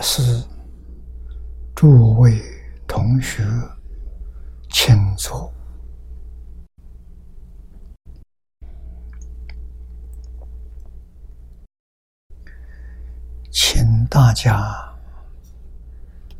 [0.00, 0.42] 法师、
[1.74, 2.40] 诸位
[2.88, 3.44] 同学，
[4.70, 5.52] 请坐，
[13.50, 14.74] 请大家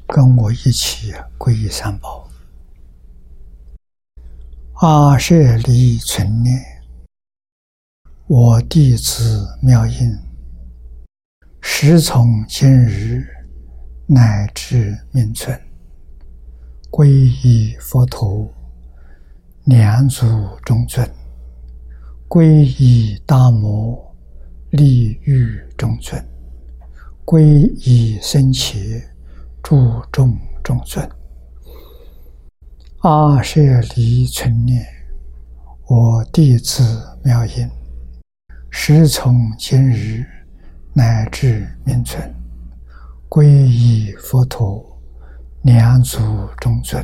[0.08, 2.26] 跟我一起皈依三宝。
[4.76, 5.34] 阿舍
[5.66, 6.82] 离存念，
[8.26, 10.18] 我弟子妙音。
[11.60, 13.22] 时从今日
[14.12, 15.56] 乃至命存，
[16.90, 18.52] 皈依佛陀，
[19.66, 20.26] 两足
[20.64, 21.06] 中尊；
[22.28, 24.12] 皈依大摩，
[24.70, 26.20] 利欲中尊；
[27.24, 27.40] 皈
[27.86, 29.00] 依僧伽，
[29.62, 31.08] 注众中尊。
[33.02, 33.60] 阿舍
[33.94, 34.84] 离存念，
[35.86, 37.70] 我弟子妙音，
[38.70, 40.26] 时从今日。
[40.92, 42.34] 乃至名存，
[43.30, 44.84] 皈依佛陀，
[45.62, 46.18] 两足
[46.60, 47.00] 中尊；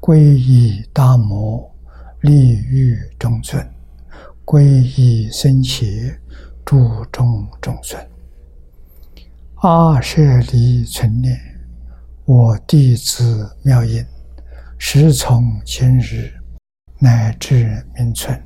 [0.00, 1.68] 皈依大摩，
[2.20, 3.60] 利欲中尊；
[4.44, 6.16] 皈依僧伽，
[6.64, 8.00] 诸众中尊。
[9.56, 11.36] 阿舍离存念，
[12.24, 14.00] 我弟子妙音，
[14.78, 16.32] 时从今日
[17.00, 18.40] 乃至明存，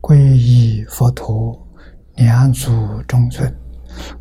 [0.00, 1.66] 皈依佛陀，
[2.14, 3.52] 两足中尊。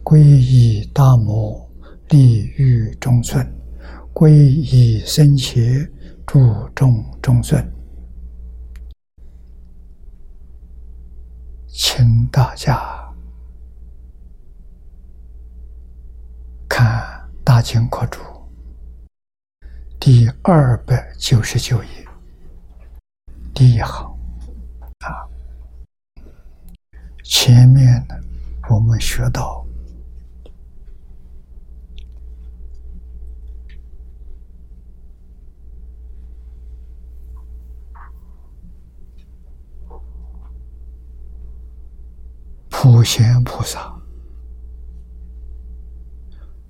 [0.03, 1.68] 皈依大摩
[2.09, 3.45] 利欲中尊，
[4.13, 5.87] 皈依僧伽
[6.25, 7.63] 注众中尊，
[11.67, 12.75] 请大家
[16.67, 16.99] 看
[17.43, 18.19] 《大经课注》
[19.99, 21.89] 第二百九十九页
[23.53, 24.17] 第一行
[25.05, 25.29] 啊，
[27.23, 28.15] 前面呢，
[28.67, 29.63] 我们学到。
[42.81, 43.93] 普贤菩萨，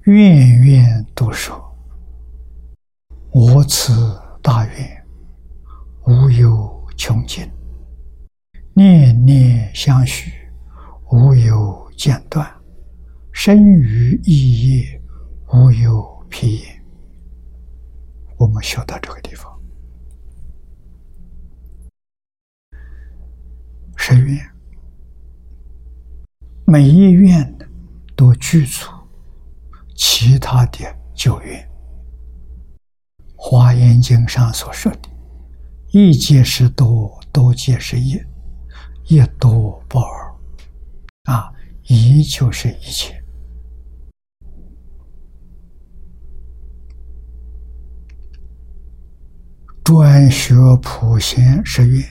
[0.06, 1.56] 愿愿都说
[3.30, 5.08] ：“我此大愿，
[6.08, 7.48] 无有穷尽，
[8.74, 10.32] 念念相续，
[11.12, 12.52] 无有间断，
[13.32, 15.02] 生于意业，
[15.54, 16.84] 无有疲厌。”
[18.36, 19.62] 我们学到这个地方，
[23.96, 24.59] 十愿。
[26.70, 27.58] 每一愿
[28.16, 28.86] 都具足
[29.96, 30.86] 其他的
[31.16, 31.60] 九愿，
[33.36, 35.10] 《华严经》上所说的
[35.90, 38.22] “一皆是多，多皆是一，
[39.08, 40.36] 一多不二”，
[41.26, 41.52] 啊，
[41.88, 43.20] 一就是一切。
[49.84, 50.54] 专学
[50.84, 52.08] 普贤十愿，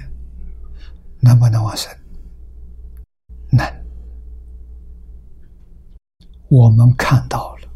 [1.21, 1.97] 能不能往生？
[3.53, 3.65] 能。
[6.49, 7.69] 我们看到了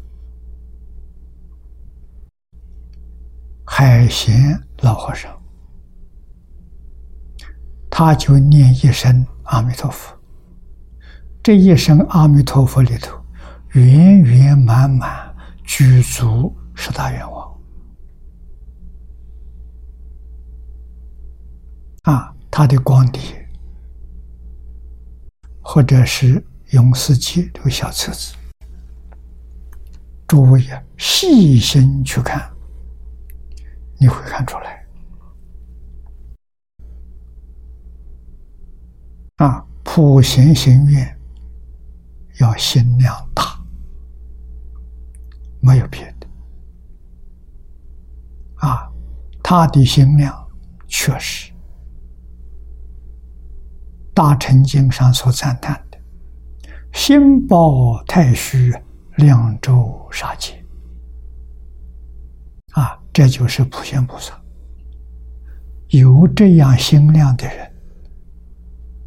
[3.65, 5.31] 海贤老和尚，
[7.89, 10.15] 他就念一声阿弥陀佛，
[11.43, 13.15] 这一声阿弥陀佛里头，
[13.73, 17.59] 圆圆满满具足十大愿望
[22.03, 22.35] 啊！
[22.49, 23.21] 他的光碟，
[25.61, 28.33] 或者是永世记这个小册子。
[30.33, 32.51] 诸位啊，细心去看，
[33.99, 34.83] 你会看出来。
[39.35, 41.19] 啊，普贤行愿
[42.39, 43.63] 要心量大，
[45.61, 46.27] 没有别的。
[48.55, 48.91] 啊，
[49.43, 50.35] 他的心量
[50.87, 51.51] 确实，
[54.15, 55.99] 《大乘经》上所赞叹的
[56.91, 58.73] “心包太虚”。
[59.17, 60.63] 两周杀戒
[62.73, 64.33] 啊，这就是普贤菩萨。
[65.89, 67.71] 有这样心量的人，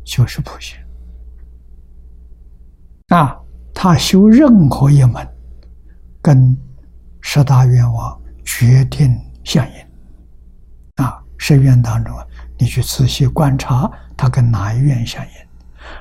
[0.05, 0.79] 就是普贤。
[3.09, 3.37] 啊，
[3.75, 5.27] 他修任何一门，
[6.23, 6.57] 跟
[7.21, 11.05] 十大愿望决定相应。
[11.05, 12.25] 啊，十愿当中啊，
[12.57, 15.31] 你去仔细观察，他跟哪一愿相应，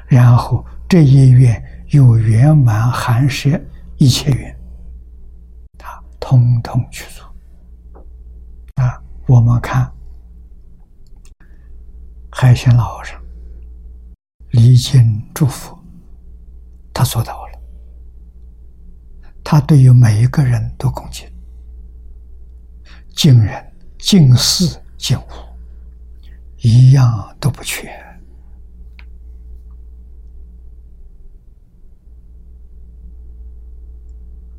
[0.05, 3.59] 然后这一愿有圆满含摄。
[3.97, 4.59] 一切缘，
[5.77, 7.25] 他，通通去做。
[8.75, 9.91] 啊，我们看
[12.31, 13.21] 海鲜老和尚
[14.51, 15.77] 离经祝福，
[16.93, 17.59] 他做到了。
[19.43, 21.25] 他对于每一个人都恭敬，
[23.15, 25.23] 敬人、敬事、敬物，
[26.57, 27.89] 一样都不缺。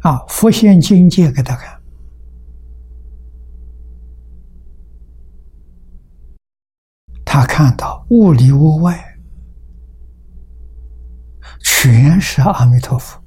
[0.06, 1.80] 啊，佛现境界给他看，
[7.24, 9.04] 他看到物里物外
[11.58, 13.20] 全是阿弥陀佛，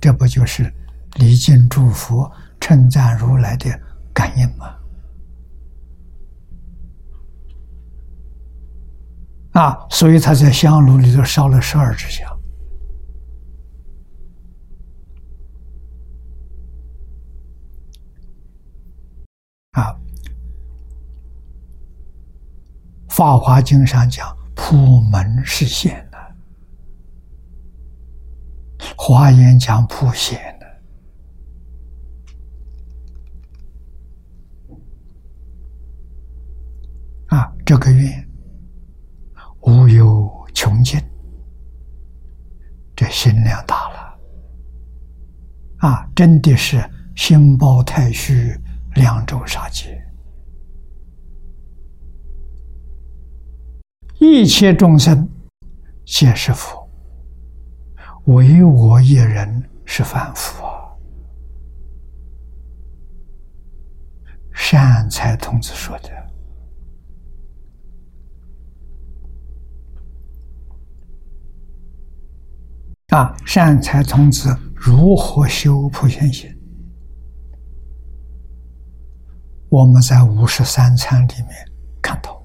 [0.00, 0.74] 这不就是
[1.20, 2.28] 礼敬诸佛、
[2.58, 3.70] 称赞如来的
[4.12, 4.74] 感应吗？
[9.52, 12.28] 啊，所以他在香炉里头烧了十二支香。
[19.72, 19.92] 啊，
[23.08, 26.18] 《法华经》上讲普门示现的，
[28.96, 30.66] 《华严》讲普显的。
[37.36, 38.28] 啊，这个愿
[39.60, 40.98] 无有穷尽，
[42.96, 44.18] 这心量大了。
[45.76, 46.82] 啊，真的是
[47.14, 48.58] 心包太虚。
[48.98, 50.04] 两周杀劫，
[54.18, 55.30] 一切众生
[56.04, 56.90] 皆是佛，
[58.24, 60.90] 唯我一人是凡夫啊！
[64.52, 66.10] 善财童子说的
[73.16, 76.57] 啊，善财童子如何修普贤行？
[79.70, 81.70] 我们在五十三参里面
[82.00, 82.42] 看到，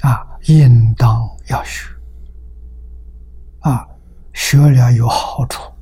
[0.00, 1.88] 啊，应当要学，
[3.60, 3.88] 啊，
[4.34, 5.72] 学了有好处，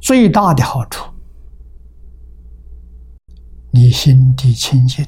[0.00, 1.12] 最大的好处，
[3.72, 5.04] 你心地清净、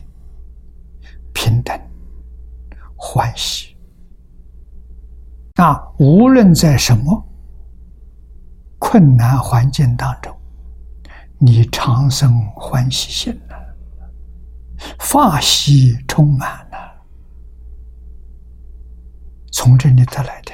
[1.33, 1.81] 平等、
[2.97, 3.77] 欢喜，
[5.55, 7.25] 啊，无论在什么。
[8.87, 10.31] 困难环境当中，
[11.39, 13.57] 你长生欢喜心了，
[14.99, 16.77] 法喜充满了，
[19.51, 20.53] 从这里得来的。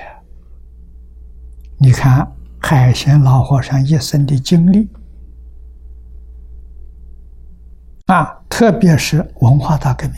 [1.76, 4.88] 你看海贤老和尚一生的经历
[8.06, 10.16] 啊，特别是文化大革命，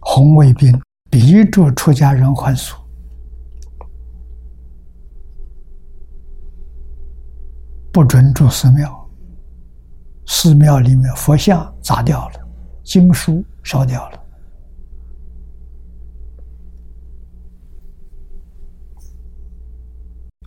[0.00, 0.80] 红卫兵
[1.10, 2.80] 逼着出家人还俗。
[7.92, 9.10] 不准住寺庙，
[10.26, 12.40] 寺庙里面佛像砸掉了，
[12.82, 14.18] 经书烧掉了，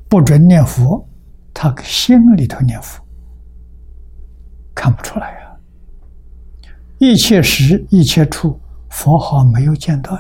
[0.10, 1.08] 不准念佛，
[1.54, 3.00] 他心里头念佛，
[4.74, 5.56] 看不出来呀。
[6.98, 8.60] 一切时一切处，
[8.90, 10.20] 佛号没有间断。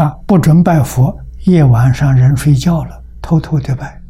[0.00, 0.18] 啊！
[0.26, 1.14] 不准拜佛，
[1.44, 4.00] 夜晚上人睡觉了，偷偷的拜。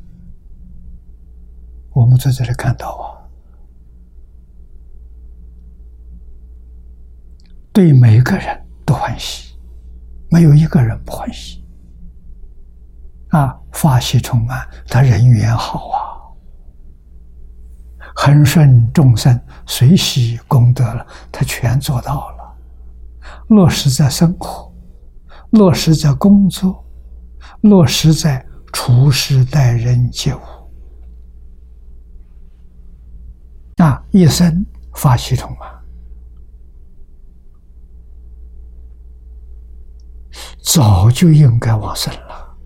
[1.92, 3.02] 我们在这里看到啊，
[7.72, 9.56] 对每个人都欢喜，
[10.30, 11.64] 没有一个人不欢喜。
[13.30, 15.98] 啊，法喜充满，他人缘好啊，
[18.14, 22.54] 恒顺众生，随喜功德了，他全做到了，
[23.48, 24.69] 落实在生活。
[25.50, 26.84] 落实在工作，
[27.62, 30.40] 落实在处事待人接物，
[33.78, 34.64] 啊，一生
[34.94, 35.66] 发系统嘛，
[40.62, 42.56] 早就应该往生了。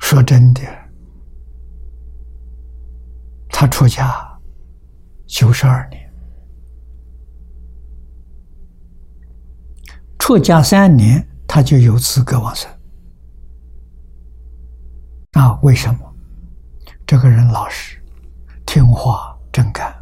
[0.00, 0.60] 说真的，
[3.48, 4.12] 他出家
[5.26, 6.01] 九十二年。
[10.22, 12.70] 出家三年，他就有资格往生。
[15.32, 16.14] 啊，为什么？
[17.04, 18.00] 这个人老实、
[18.64, 19.92] 听话、真干。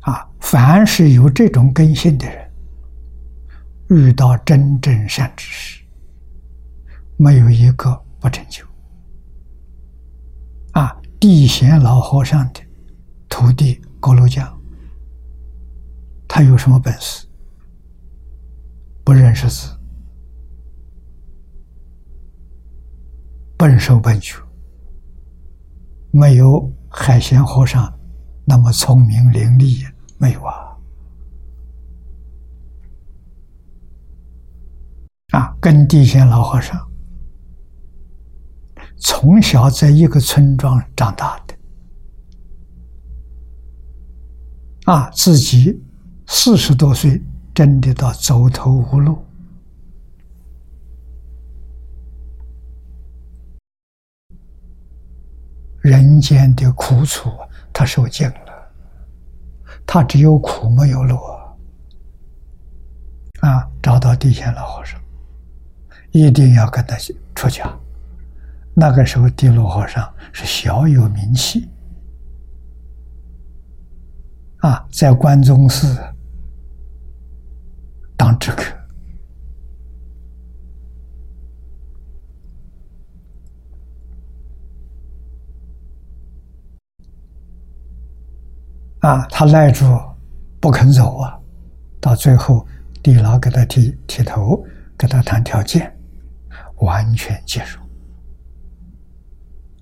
[0.00, 2.52] 啊，凡是有这种根性的人，
[3.88, 5.82] 遇到真正善知识，
[7.16, 8.62] 没有一个不成就。
[10.72, 12.60] 啊，地贤老和尚的
[13.30, 14.46] 徒弟锅炉匠，
[16.34, 17.28] 他有什么本事？
[19.04, 19.70] 不认识字，
[23.56, 24.34] 笨手笨脚，
[26.10, 27.96] 没有海贤和尚
[28.44, 29.88] 那么聪明伶俐，
[30.18, 30.76] 没有啊！
[35.30, 36.90] 啊，跟地仙老和尚
[38.96, 41.54] 从小在一个村庄长大的，
[44.86, 45.80] 啊，自己
[46.26, 47.22] 四十多岁。
[47.54, 49.24] 真的到走投无路，
[55.80, 57.30] 人间的苦楚
[57.72, 58.72] 他受尽了，
[59.86, 61.16] 他只有苦没有乐
[63.42, 63.70] 啊！
[63.80, 65.00] 找到地仙老和尚，
[66.10, 66.96] 一定要跟他
[67.36, 67.72] 出家。
[68.74, 71.68] 那个时候，地罗和尚是小有名气
[74.58, 75.96] 啊，在关中寺。
[78.24, 78.74] 当知客
[89.00, 89.84] 啊，他赖住
[90.58, 91.38] 不肯走啊，
[92.00, 92.66] 到最后
[93.02, 94.64] 地牢给他剃剃头，
[94.96, 95.94] 跟他谈条件，
[96.76, 97.78] 完全接受。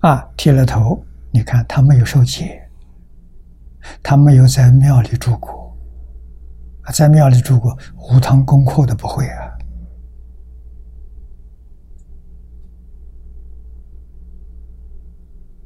[0.01, 2.61] 啊，剃了头，你看他没有受戒，
[4.03, 5.62] 他没有在庙里住过。
[6.91, 9.51] 在庙里住过，无堂功课都不会啊！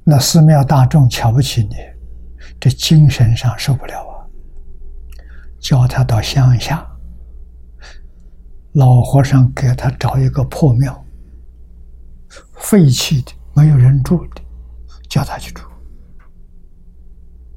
[0.04, 1.76] 那寺庙大众瞧不起你，
[2.60, 4.14] 这精神上受不了啊！
[5.60, 6.88] 叫他到乡下，
[8.74, 11.06] 老和尚给他找一个破庙，
[12.58, 14.42] 废弃的，没有人住的，
[15.10, 15.64] 叫他去住。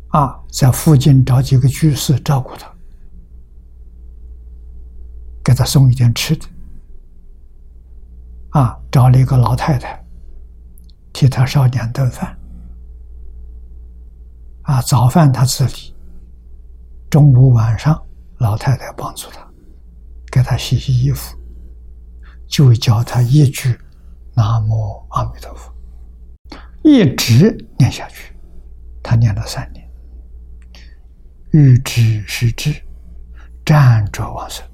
[0.09, 2.70] 啊，在附近找几个居士照顾他。
[5.42, 6.47] 给他送一点吃的，
[8.50, 10.04] 啊，找了一个老太太，
[11.12, 12.38] 替他烧两顿饭，
[14.62, 15.94] 啊，早饭他自理，
[17.09, 18.00] 中午晚上
[18.38, 19.47] 老太太帮助他，
[20.30, 21.37] 给他洗洗衣服，
[22.47, 23.78] 就教他一句
[24.37, 25.73] “南无阿弥陀佛”，
[26.85, 28.35] 一直念下去，
[29.02, 29.90] 他念了三年，
[31.52, 32.75] 欲知是知，
[33.64, 34.64] 站着往生。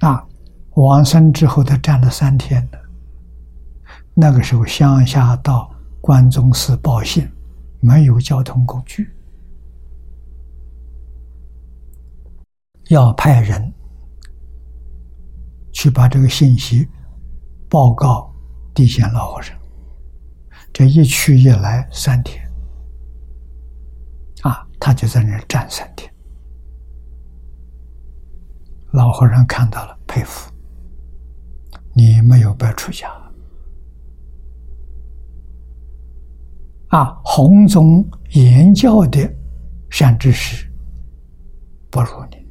[0.00, 0.26] 啊，
[0.74, 2.78] 往生之后，他站了三天的。
[4.14, 7.30] 那个时候，乡下到关中寺报信，
[7.80, 9.10] 没有交通工具，
[12.88, 13.72] 要派人
[15.72, 16.88] 去把这个信息
[17.68, 18.32] 报告
[18.74, 19.56] 地仙老和尚。
[20.72, 22.46] 这一去一来三天，
[24.42, 26.12] 啊，他就在那站三天。
[28.96, 29.94] 老和尚看到了。
[30.06, 30.50] 佩服，
[31.92, 33.06] 你没有白出家
[36.88, 37.20] 啊！
[37.22, 39.30] 红宗言教的
[39.90, 40.66] 善知识
[41.90, 42.48] 不如你，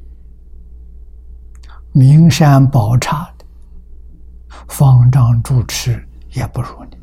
[1.91, 3.45] 名山宝刹的
[4.67, 6.97] 方丈主持也不如你，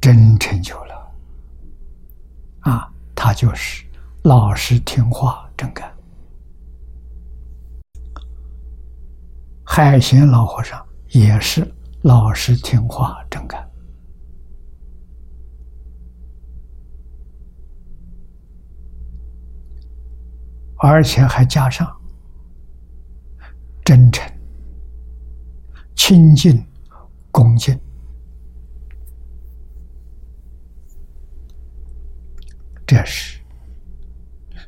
[0.00, 1.12] 真成就了
[2.62, 2.92] 啊！
[3.14, 3.86] 他就是
[4.24, 5.95] 老实听话、真干。
[9.78, 13.62] 海贤老和尚也是老实听话、正干，
[20.78, 21.94] 而且还加上
[23.84, 24.26] 真诚、
[25.94, 26.66] 亲近、
[27.30, 27.78] 恭敬。
[32.86, 33.38] 这是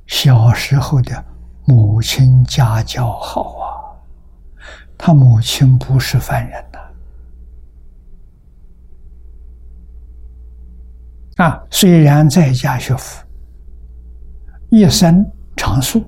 [0.06, 1.24] 小时候的
[1.64, 3.67] 母亲家教好啊。
[5.00, 6.78] 他母亲不是凡人呐！
[11.44, 13.24] 啊，虽然在家学佛，
[14.70, 15.24] 一生
[15.56, 16.02] 长寿，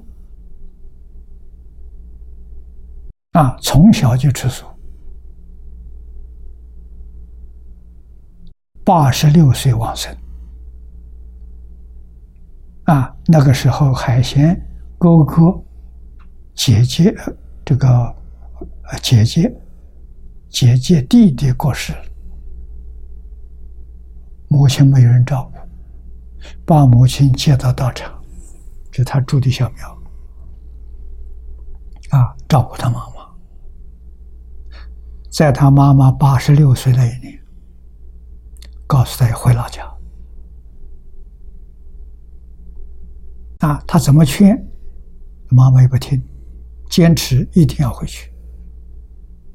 [3.31, 4.67] 啊，从小就吃素，
[8.85, 10.13] 八十六岁往生。
[12.87, 14.61] 啊，那个时候海贤
[14.99, 15.63] 哥哥、
[16.55, 17.15] 姐姐，
[17.65, 18.17] 这个。
[18.91, 19.53] 啊姐姐，
[20.49, 22.05] 姐姐弟弟过世了，
[24.49, 25.59] 母亲没人照顾，
[26.67, 28.21] 把母亲接到道场，
[28.91, 30.03] 就他住的小庙，
[32.11, 33.21] 啊，照顾他妈妈。
[35.31, 37.41] 在他妈妈八十六岁那一年，
[38.89, 39.89] 告诉他要回老家。
[43.61, 44.61] 啊，他怎么劝，
[45.51, 46.21] 妈妈也不听，
[46.91, 48.33] 坚持一定要回去。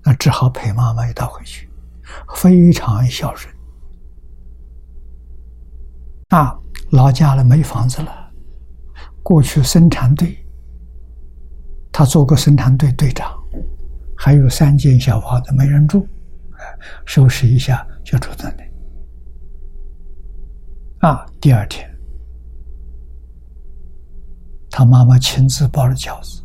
[0.05, 1.67] 那只好陪妈妈一道回去，
[2.35, 3.51] 非常孝顺。
[6.29, 6.55] 啊，
[6.91, 8.31] 老家了没房子了，
[9.23, 10.37] 过去生产队，
[11.91, 13.35] 他做过生产队队长，
[14.15, 16.07] 还有三间小房子没人住，
[17.05, 18.55] 收拾一下就住在
[20.99, 21.07] 那。
[21.09, 21.89] 啊，第二天，
[24.69, 26.43] 他妈妈亲自包了饺子，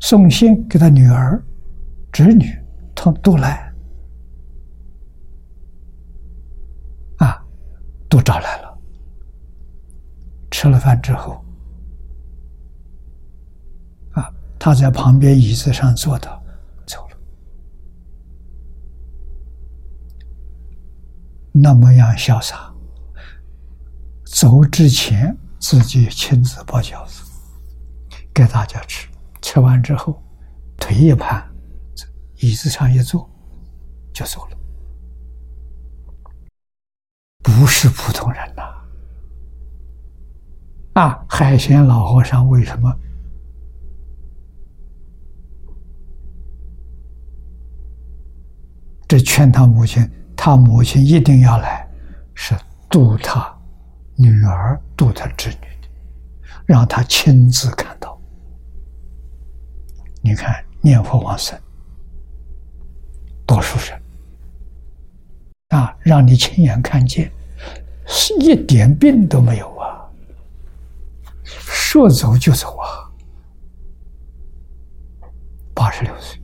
[0.00, 1.40] 送信给他女儿、
[2.12, 2.46] 侄女，
[2.94, 3.72] 他都来，
[7.18, 7.44] 啊，
[8.08, 8.78] 都找来了。
[10.50, 11.44] 吃了饭之后，
[14.12, 16.42] 啊，他在旁边椅子上坐的，
[16.86, 17.16] 走了。
[21.52, 22.74] 那么样潇洒，
[24.24, 27.22] 走之前自己亲自包饺子
[28.34, 29.08] 给大家吃，
[29.40, 30.20] 吃完之后
[30.76, 31.47] 腿一盘，
[32.40, 33.28] 椅子上一坐
[34.12, 34.56] 就走了，
[37.42, 38.62] 不是普通人呐。
[40.94, 42.92] 啊，海贤老和尚为什么
[49.06, 50.08] 这劝他母亲？
[50.36, 51.88] 他母亲一定要来，
[52.34, 52.54] 是
[52.88, 53.52] 度他
[54.14, 55.88] 女儿、度他侄女的，
[56.64, 58.16] 让他亲自看到。
[60.22, 61.58] 你看念佛往生，
[63.48, 63.98] 多殊胜
[65.68, 65.96] 啊！
[66.00, 67.32] 让你亲眼看见，
[68.06, 70.06] 是一点病都没有啊！
[71.44, 73.08] 说走就走啊！
[75.74, 76.38] 八十六岁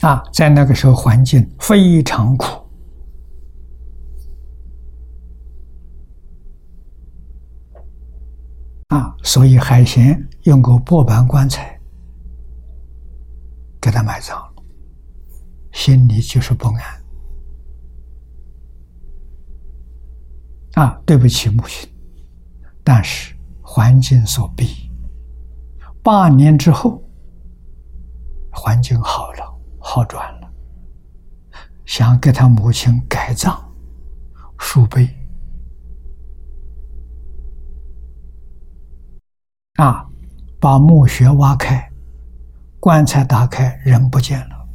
[0.00, 2.46] 啊，在那个时候环境非常苦
[8.88, 11.78] 啊，所以海贤用个薄板棺材
[13.82, 14.62] 给他埋葬了，
[15.72, 17.02] 心里就是不安
[20.74, 21.02] 啊！
[21.04, 21.92] 对不起，母亲。
[22.84, 24.88] 但是环境所逼，
[26.02, 27.02] 八年之后，
[28.52, 30.48] 环境好了，好转了，
[31.84, 33.72] 想给他母亲改葬
[34.58, 35.08] 树碑，
[39.74, 40.08] 啊，
[40.60, 41.91] 把墓穴挖开，
[42.82, 44.68] 棺材打开，人不见了，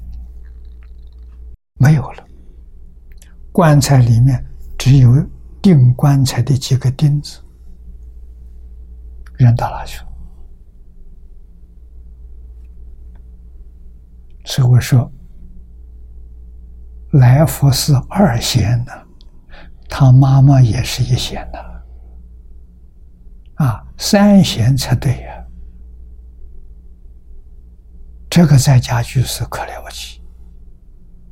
[1.74, 2.24] 没有了，
[3.52, 4.42] 棺材里面
[4.78, 5.14] 只有
[5.62, 7.42] 钉棺材的几个钉子。
[9.36, 10.08] 人到哪去了？
[14.46, 15.12] 所以我说，
[17.12, 18.94] 来福是二贤呢，
[19.90, 21.84] 他妈妈也是一贤的，
[23.56, 25.37] 啊，三贤才对呀。
[28.38, 30.22] 这个在家居士可了不起，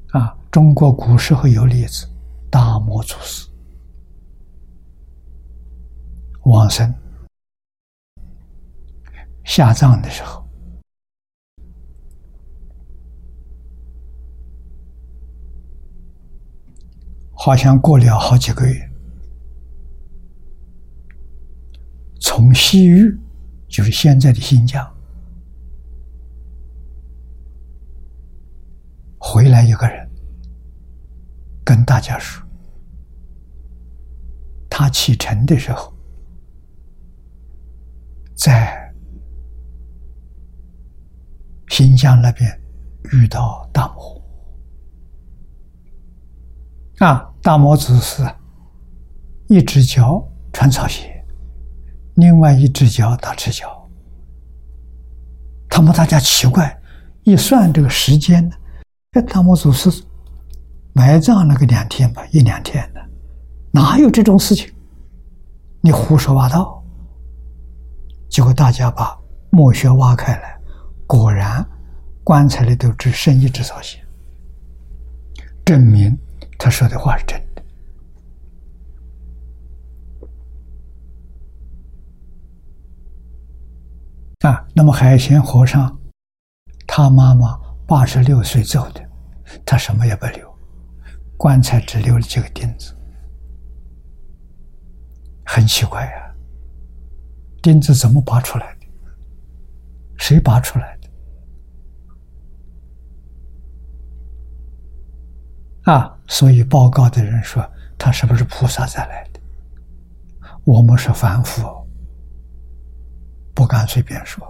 [0.09, 2.09] 啊，中国古时候有例子，
[2.49, 3.47] 大摩祖师。
[6.45, 6.91] 往生。
[9.43, 10.43] 下葬的时候，
[17.33, 18.91] 好像过了好几个月，
[22.19, 23.15] 从西域，
[23.67, 24.83] 就是现在的新疆，
[29.27, 30.07] 回来一个人，
[31.63, 32.45] 跟大家说，
[34.69, 35.91] 他启程的时候，
[38.35, 38.83] 在。
[41.67, 42.49] 新疆那边
[43.11, 44.23] 遇到大魔
[46.99, 48.23] 啊，大魔祖师
[49.49, 51.25] 一只脚穿草鞋，
[52.13, 53.89] 另外一只脚打赤脚。
[55.67, 56.79] 他们大家奇怪，
[57.23, 58.55] 一算这个时间呢，
[59.15, 59.89] 这大魔祖师
[60.91, 63.01] 埋葬那个两天吧，一两天的，
[63.71, 64.69] 哪有这种事情？
[65.79, 66.83] 你胡说八道！
[68.29, 69.17] 结果大家把
[69.51, 70.59] 墓穴挖开来。
[71.07, 71.65] 果然，
[72.25, 74.05] 棺材里头只剩一只草鞋，
[75.63, 76.17] 证明
[76.57, 77.41] 他说的话是真
[84.41, 84.49] 的。
[84.49, 85.97] 啊，那么海贤和尚，
[86.85, 89.04] 他妈妈八十六岁走的，
[89.65, 90.53] 他什么也不留，
[91.37, 92.95] 棺材只留了几个钉子，
[95.45, 96.35] 很奇怪呀，
[97.61, 98.87] 钉子怎么拔出来的？
[100.17, 101.09] 谁拔出来的？
[105.91, 107.63] 啊，所以报告的人说
[107.97, 109.39] 他是不是菩萨再来的？
[110.63, 111.87] 我们是凡夫，
[113.53, 114.43] 不敢随便说，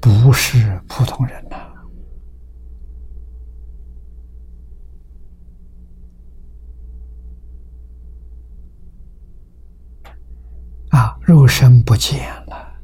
[0.00, 1.56] 不是普通人呐。
[10.94, 12.80] 啊肉身不见了，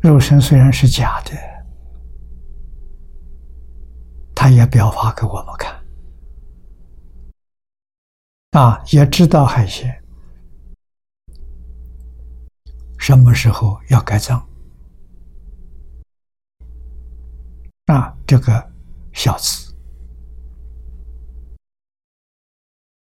[0.00, 1.32] 肉身虽然是假的，
[4.32, 5.74] 他也表发给我们看。
[8.52, 9.92] 啊，也知道海鲜
[12.96, 14.40] 什么时候要改葬。
[17.86, 18.70] 啊，这个
[19.12, 19.74] 小子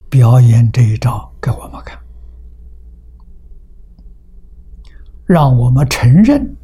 [0.10, 2.04] 表演这一招给我们看。
[5.26, 6.56] 让我们承认。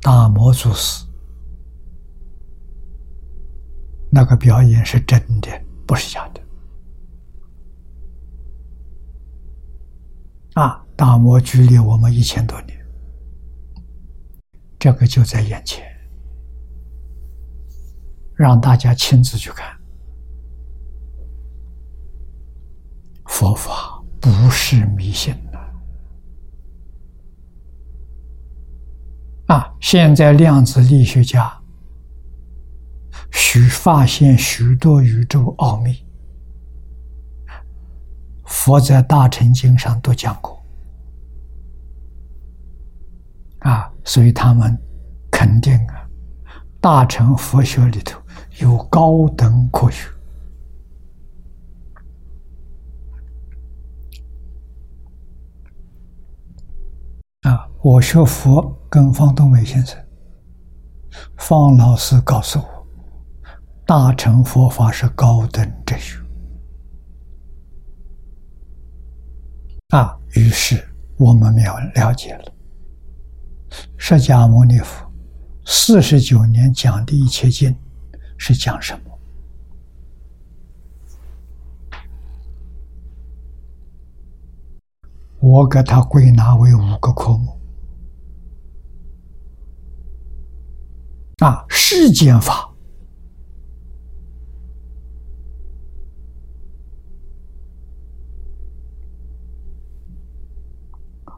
[0.00, 1.06] 大魔祖师
[4.10, 5.48] 那个表演是真的，
[5.86, 6.42] 不是假的。
[10.60, 12.78] 啊，大魔距离我们一千多年，
[14.78, 15.82] 这个就在眼前，
[18.34, 19.74] 让大家亲自去看。
[23.26, 23.91] 佛法。
[24.22, 25.58] 不是迷信了
[29.48, 29.74] 啊！
[29.80, 31.52] 现在量子力学家
[33.32, 36.06] 许发现许多宇宙奥秘，
[38.44, 40.64] 佛在大乘经上都讲过
[43.58, 44.80] 啊，所以他们
[45.32, 46.08] 肯定啊，
[46.80, 48.22] 大乘佛学里头
[48.60, 50.08] 有高等科学。
[57.42, 57.68] 啊！
[57.84, 59.98] 我学佛跟方东伟先生、
[61.36, 62.86] 方老师告诉我，
[63.84, 66.16] 大乘佛法是高等哲学。
[69.88, 72.52] 啊，于是我们了了解了
[73.96, 75.04] 释迦牟尼佛
[75.66, 77.76] 四十九年讲的一切经
[78.38, 79.10] 是讲什么。
[85.40, 87.58] 我给它归纳为五个科目：
[91.42, 92.72] 啊，世间法，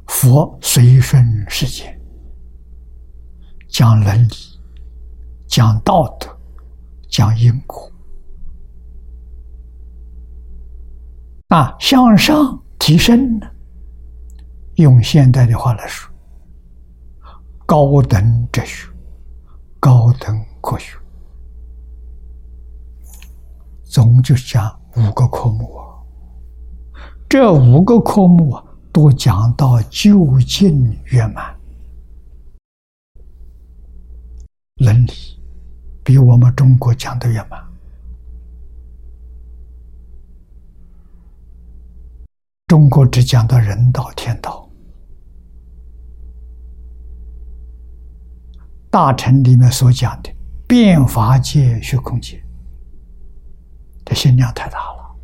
[0.07, 1.99] 佛随顺世间，
[3.67, 4.35] 讲伦理，
[5.47, 6.29] 讲道德，
[7.09, 7.91] 讲因果，
[11.49, 13.47] 啊，向上提升呢。
[14.75, 16.13] 用现代的话来说，
[17.65, 18.87] 高等哲学、
[19.85, 20.97] 高等科学，
[23.83, 25.85] 总就讲五个科目啊。
[27.29, 31.55] 这五个科目啊，都讲到究竟圆满，
[34.77, 35.13] 伦理
[36.03, 37.63] 比我们中国讲的圆满。
[42.69, 44.64] 中国只讲到人道、天道。
[48.95, 50.33] 大乘里面所讲的
[50.69, 52.41] 变法界、虚空界，
[54.05, 55.17] 这心量太大了。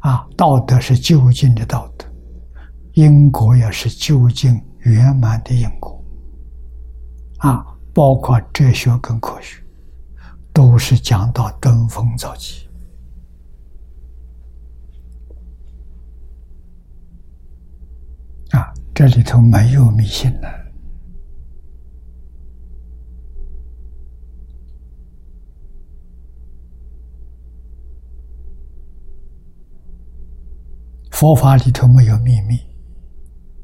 [0.00, 2.04] 啊，道德是究竟的道德，
[2.92, 6.04] 因果也是究竟圆满的因果。
[7.38, 7.64] 啊，
[7.94, 9.64] 包括哲学跟科学，
[10.52, 12.68] 都是讲到登峰造极。
[18.50, 20.67] 啊，这里头没有迷信了。
[31.18, 32.60] 佛法里头没有秘密，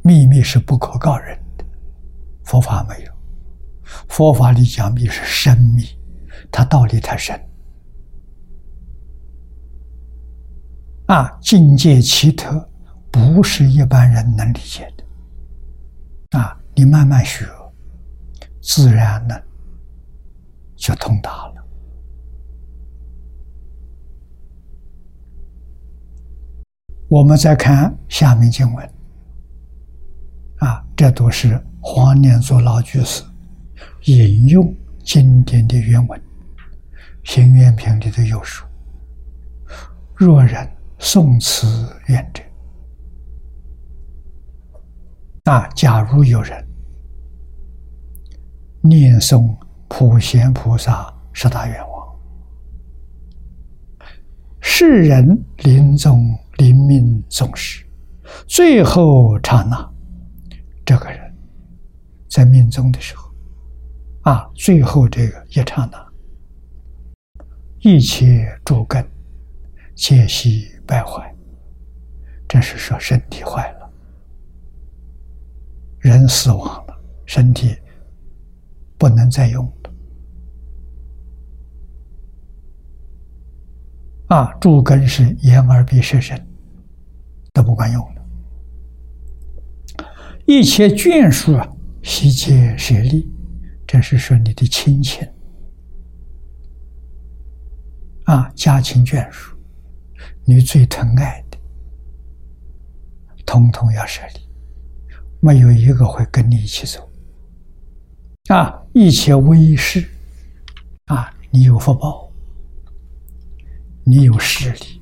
[0.02, 1.64] 秘密是不可告人的。
[2.42, 3.12] 佛法没有，
[4.08, 5.84] 佛法里讲密是深秘，
[6.50, 7.40] 它道理太深
[11.06, 12.68] 啊，境界奇特，
[13.12, 16.58] 不是一般人能理解的啊。
[16.74, 17.46] 你慢慢学，
[18.60, 19.40] 自然呢
[20.74, 21.53] 就通达了。
[27.14, 28.90] 我们再看下面经文，
[30.56, 33.22] 啊，这都是黄念祖老居士
[34.06, 34.74] 引用
[35.04, 36.20] 经典的原文，
[37.22, 38.68] 《行愿品》里头有说
[40.16, 42.42] ：“若人诵此愿者，
[45.44, 46.66] 那，假如有人
[48.80, 51.94] 念诵普贤菩萨十大愿望。
[54.60, 57.84] 世人临终临命终时，
[58.46, 59.92] 最后刹那，
[60.82, 61.36] 这个人
[62.26, 63.30] 在命中的时候，
[64.22, 66.12] 啊，最后这个一刹那，
[67.80, 69.06] 一切诸根
[69.94, 71.30] 皆悉败坏。
[72.48, 73.92] 这是说身体坏了，
[75.98, 77.76] 人死亡了，身体
[78.96, 79.90] 不能再用了。
[84.28, 86.43] 啊，诸根是眼耳鼻舌身
[87.54, 88.26] 都不管用了，
[90.44, 91.66] 一切眷属啊，
[92.02, 93.30] 悉皆舍利。
[93.86, 95.26] 这是说你的亲情
[98.24, 99.56] 啊，家亲眷属，
[100.44, 101.42] 你最疼爱。
[103.46, 104.40] 通通要舍离，
[105.40, 107.08] 没有一个会跟你一起走。
[108.48, 110.04] 啊，一切威势，
[111.04, 112.32] 啊，你有福报，
[114.02, 115.00] 你有势力，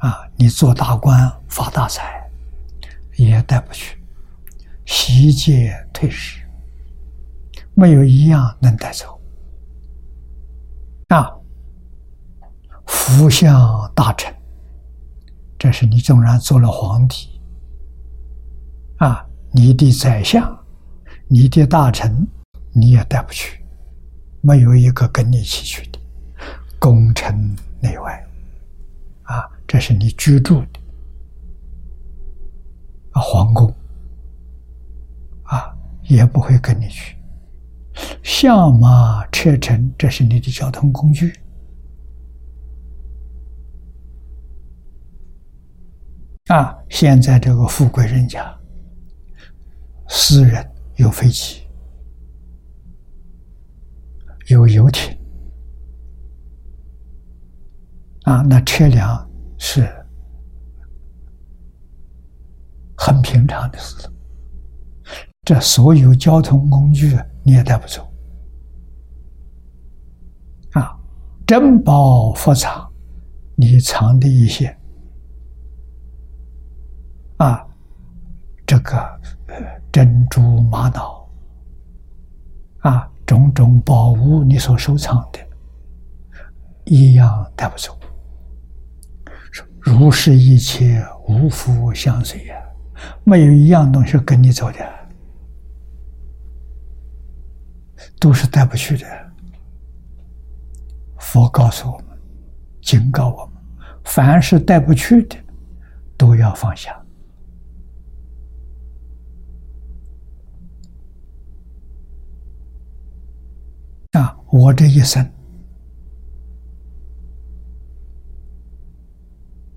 [0.00, 2.22] 啊，你做大官发大财，
[3.16, 3.98] 也带不去。
[4.86, 6.40] 悉皆退失，
[7.74, 9.20] 没有一样能带走。
[11.08, 11.30] 啊，
[12.86, 14.34] 福相大臣，
[15.58, 17.40] 这是你纵然做了皇帝。
[18.96, 20.58] 啊，你的宰相，
[21.28, 22.26] 你的大臣，
[22.72, 23.62] 你也带不去，
[24.40, 25.98] 没有一个跟你一起去的，
[26.78, 28.26] 功臣内外，
[29.30, 30.80] 啊，这是你居住的
[33.12, 33.72] 啊皇宫，
[35.44, 37.16] 啊，也不会跟你去。
[38.24, 41.32] 相马车乘，这是你的交通工具，
[46.48, 48.52] 啊，现在这个富贵人家。
[50.08, 51.62] 私人有飞机，
[54.48, 55.16] 有游艇，
[58.24, 59.28] 啊，那车辆
[59.58, 59.88] 是
[62.96, 64.08] 很平常的事。
[65.42, 68.02] 这所有交通工具你也带不走，
[70.72, 70.96] 啊，
[71.46, 72.88] 珍宝佛藏，
[73.56, 74.76] 你藏的一些，
[77.38, 77.66] 啊，
[78.66, 79.20] 这个。
[79.92, 81.28] 珍珠玛瑙
[82.78, 85.40] 啊，种种宝物，你所收藏的，
[86.84, 87.98] 一样带不走。
[89.80, 92.54] 如是一切无福相随呀，
[93.24, 94.78] 没有一样东西跟你走的，
[98.18, 99.06] 都是带不去的。
[101.18, 102.06] 佛告诉我们，
[102.82, 103.62] 警告我们，
[104.04, 105.36] 凡是带不去的，
[106.16, 106.94] 都要放下。
[114.12, 115.24] 啊，我这一生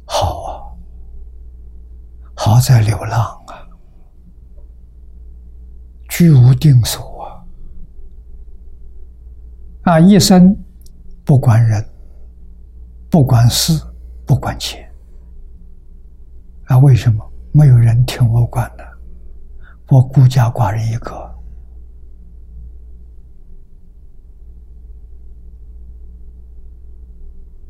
[0.06, 0.58] 好啊，
[2.45, 3.56] 好在流浪啊，
[6.10, 7.39] 居无定所啊，
[9.93, 10.53] 啊，一生
[11.23, 11.82] 不管人，
[13.10, 13.82] 不管事，
[14.25, 14.86] 不管钱，
[16.65, 18.84] 啊，为什么没有人听我管呢？
[19.88, 21.34] 我孤家寡人一个。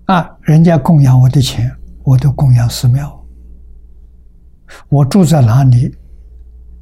[0.08, 0.36] 啊！
[0.42, 1.72] 人家供养我的钱，
[2.04, 3.23] 我都供养寺庙。
[4.90, 5.96] 我住在哪里，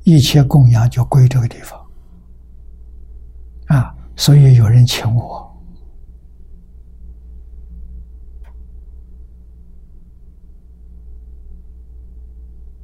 [0.03, 1.79] 一切供养就归这个地方。
[3.67, 5.49] 啊，所以有人请我。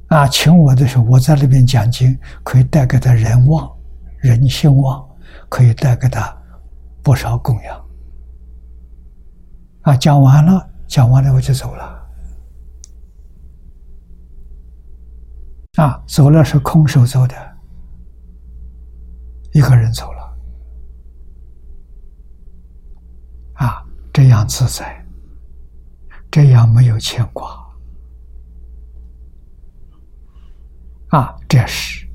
[0.08, 3.70] 啊，请我的时候，我在那边讲经，可以带给他人旺、
[4.20, 5.06] 人兴旺，
[5.50, 6.34] 可以带给他
[7.02, 7.84] 不少供养。
[9.82, 11.97] 啊，讲完了，讲完了我就走了。
[15.78, 17.56] 啊，走了是空手走的，
[19.52, 20.36] 一个人走了。
[23.54, 25.06] 啊，这样自在，
[26.32, 27.64] 这样没有牵挂。
[31.10, 32.08] 啊，这是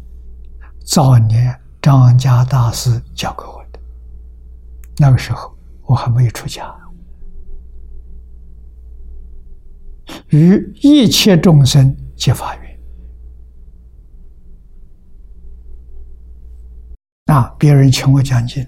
[0.86, 3.80] 早年张家大师教给我的。
[4.98, 6.70] 那个时候我还没有出家。
[10.32, 12.63] 与一切众生结法缘
[17.26, 17.56] 啊！
[17.58, 18.66] 别人请我讲经，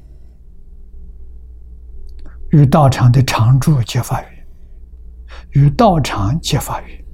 [2.52, 4.48] 与道场的常住结法缘，
[5.52, 7.06] 与道场结法缘，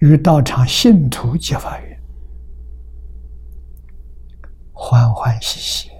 [0.00, 2.02] 与道场信徒结法缘，
[4.72, 5.90] 欢欢喜喜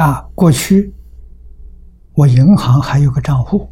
[0.00, 0.94] 啊，过去
[2.14, 3.70] 我银行还有个账户，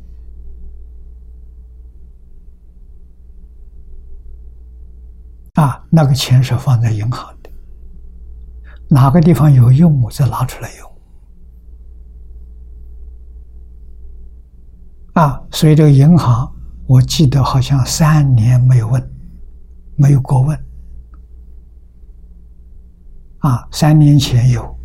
[5.54, 7.50] 啊，那个钱是放在银行的，
[8.90, 10.98] 哪个地方有用，我再拿出来用。
[15.14, 16.54] 啊，所以这个银行，
[16.86, 19.10] 我记得好像三年没有问，
[19.96, 20.54] 没有过问。
[23.38, 24.76] 啊，三年前有，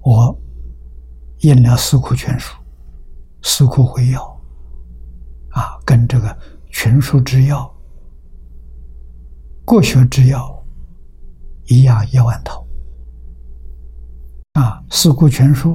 [0.00, 0.36] 我
[1.40, 2.54] 印了《四库全书》
[3.42, 4.20] 《四库会要》，
[5.58, 6.28] 啊，跟这个
[6.70, 7.60] 《全书之要》
[9.64, 10.40] 《国学之要》
[11.74, 12.66] 一样一万套。
[14.54, 15.70] 啊，《四库全书》。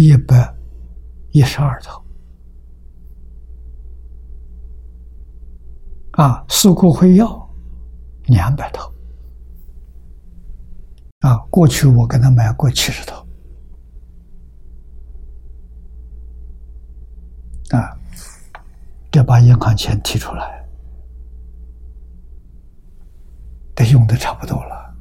[0.00, 0.54] 一百
[1.32, 2.00] 一十二套
[6.12, 7.50] 啊，四库会要
[8.26, 8.94] 两百套
[11.18, 11.36] 啊。
[11.50, 13.26] 过去我给他买过七十套
[17.70, 17.98] 啊，
[19.18, 20.64] 得把银行钱提出来，
[23.74, 24.94] 得用的差不多了。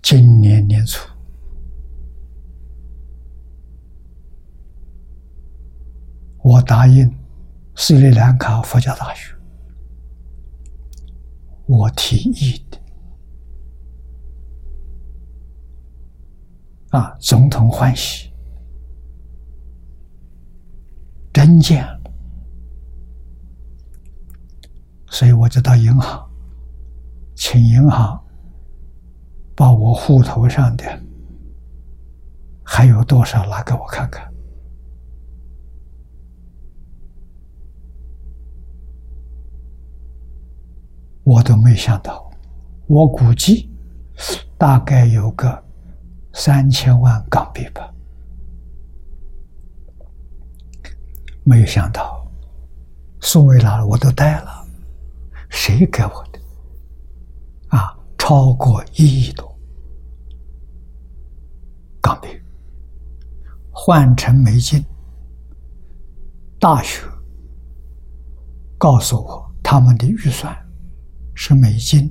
[0.00, 1.08] 今年年初，
[6.38, 7.12] 我答应
[7.74, 9.34] 斯里兰卡佛教大学，
[11.66, 12.79] 我提议的
[16.90, 18.30] 啊，总统欢喜，
[21.32, 22.00] 真见了，
[25.08, 26.30] 所以我就到银行，
[27.34, 28.18] 请银行。
[29.52, 30.84] 把我户头上的
[32.64, 34.26] 还有多少拿给我看看？
[41.22, 42.32] 我都没想到，
[42.86, 43.70] 我估计
[44.56, 45.62] 大概有个
[46.32, 47.92] 三千万港币吧，
[51.44, 52.26] 没有想到
[53.20, 54.66] 宋维拉我都带了，
[55.50, 56.40] 谁给我的？
[57.76, 59.58] 啊，超过一亿多。
[62.00, 62.28] 港币。
[63.72, 64.84] 换成美金，
[66.58, 67.02] 大学。
[68.76, 70.54] 告诉我他们的预算
[71.34, 72.10] 是美金。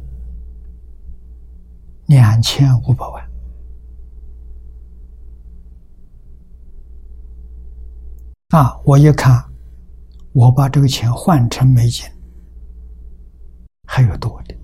[2.08, 3.29] 两千五百万。
[8.50, 8.76] 啊！
[8.84, 9.46] 我一看，
[10.34, 12.04] 我把这个钱换成美金
[13.86, 14.56] 还有多的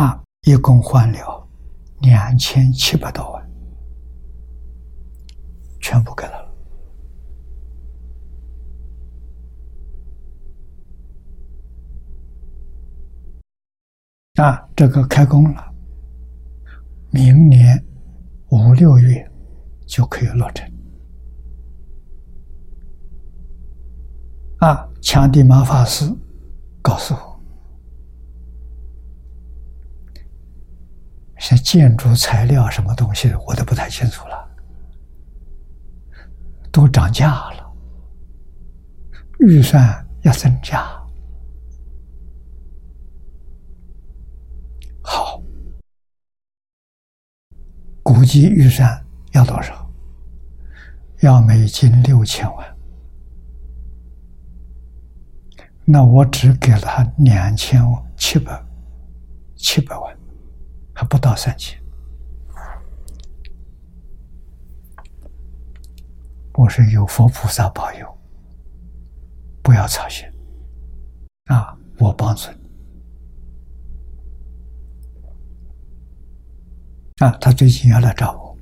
[0.00, 1.48] 啊，一共换了
[2.00, 3.50] 两千七百多万。
[5.80, 6.54] 全部给他了
[14.36, 14.68] 啊！
[14.76, 15.74] 这个开工了，
[17.10, 17.84] 明年
[18.50, 19.28] 五六月
[19.86, 20.71] 就可以落成。
[24.62, 24.88] 啊！
[25.00, 26.08] 强地马法师
[26.80, 27.40] 告诉我，
[31.36, 34.48] 像建筑材料什么东西，我都不太清楚了。
[36.70, 37.76] 都涨价了，
[39.40, 40.80] 预算要增加。
[45.02, 45.42] 好，
[48.04, 49.90] 估计预算要多少？
[51.18, 52.71] 要美金六千万。
[55.84, 57.82] 那我只给了他两千
[58.16, 58.64] 七百
[59.56, 60.16] 七百万，
[60.94, 61.78] 还不到三千。
[66.54, 68.18] 我是有佛菩萨保佑，
[69.62, 70.24] 不要操心
[71.46, 71.76] 啊！
[71.98, 72.56] 我帮助你
[77.24, 77.30] 啊！
[77.40, 78.56] 他最近要来找我，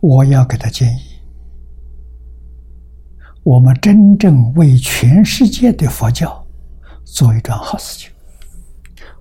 [0.00, 1.11] 我要给他建议：
[3.44, 6.46] 我们真正为全世界的佛教
[7.04, 8.10] 做一桩好事情，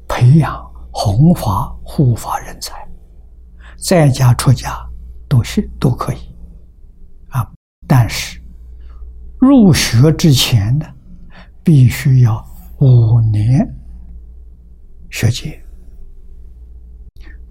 [0.07, 2.88] 培养弘法护法人才，
[3.80, 4.78] 在家出家
[5.28, 6.17] 都是都可以。
[7.30, 7.51] 啊
[7.88, 8.39] 但是，
[9.39, 10.86] 入学之前呢，
[11.63, 12.45] 必须要
[12.80, 13.67] 五年
[15.09, 15.59] 学戒，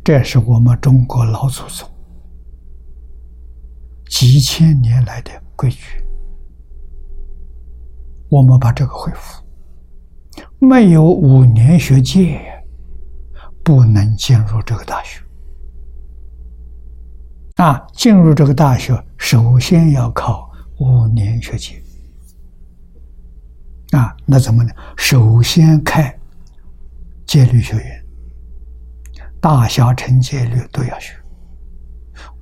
[0.04, 1.88] 这是我们中国老祖宗
[4.08, 6.00] 几千年来的规矩。
[8.30, 9.42] 我们把这个恢复，
[10.60, 12.40] 没有五年学戒，
[13.64, 15.20] 不能进入这个大学。
[17.56, 21.74] 啊，进入这个大学，首先要考五年学籍。
[23.90, 24.70] 啊，那怎么呢？
[24.96, 26.16] 首先开
[27.26, 28.04] 戒律学院，
[29.40, 31.12] 大小乘戒律都要学，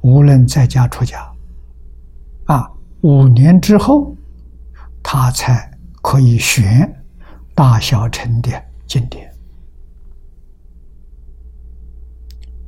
[0.03, 1.26] 无论在家出家，
[2.45, 2.70] 啊，
[3.01, 4.14] 五年之后，
[5.03, 5.68] 他才
[6.03, 7.05] 可以选
[7.55, 8.51] 大小乘的
[8.86, 9.32] 经典。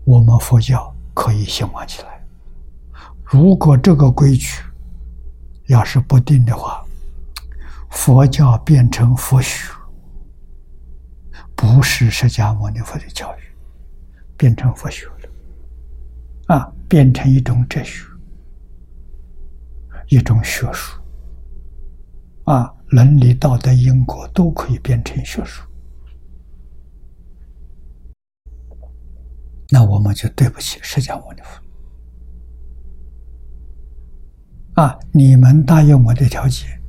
[0.05, 2.27] 我们佛教可以兴旺起来。
[3.25, 4.61] 如果这个规矩
[5.67, 6.85] 要是不定的话，
[7.91, 9.73] 佛教变成佛学，
[11.55, 13.43] 不是释迦牟尼佛的教育，
[14.37, 18.05] 变成佛学了，啊，变成一种哲学，
[20.09, 21.01] 一种学术，
[22.47, 25.63] 啊，伦理道德因果都可以变成学术，
[29.69, 31.61] 那我们就对不起释迦牟尼佛。
[34.83, 34.99] 啊！
[35.13, 36.81] 你们答应我的条件，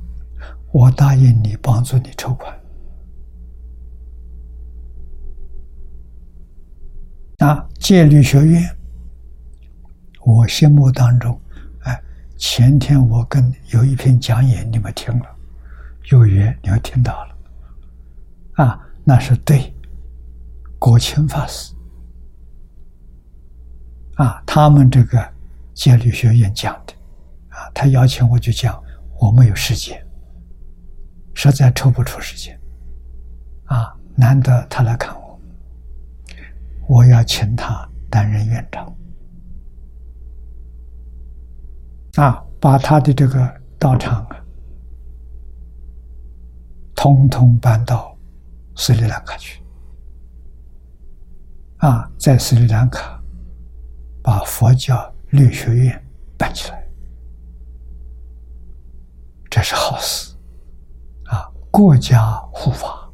[0.72, 2.60] 我答应你帮助你筹款。
[7.38, 7.68] 啊！
[7.78, 8.76] 戒律学院，
[10.24, 11.38] 我心目当中，
[11.80, 12.02] 哎，
[12.36, 15.26] 前天我跟有一篇讲演，你们听了，
[16.12, 17.36] 有缘你们听到了，
[18.62, 19.74] 啊，那是对
[20.78, 21.74] 国清法师，
[24.16, 25.26] 啊，他们这个
[25.72, 26.92] 戒律学院讲的。
[27.48, 28.78] 啊他邀请我去讲，
[29.20, 30.06] 我没有时间，
[31.34, 32.60] 实在抽不出时间，
[33.64, 35.40] 啊，难得他来看我，
[36.88, 38.94] 我要请他担任院长，
[42.16, 44.41] 啊，把他的这个道场啊，
[46.94, 48.16] 通通搬到
[48.76, 49.62] 斯里兰卡去，
[51.78, 53.20] 啊，在斯里兰卡
[54.22, 56.06] 把佛教律学院
[56.38, 56.80] 办起来。
[59.50, 60.34] 这是好事，
[61.24, 61.46] 啊！
[61.70, 63.10] 国家护法，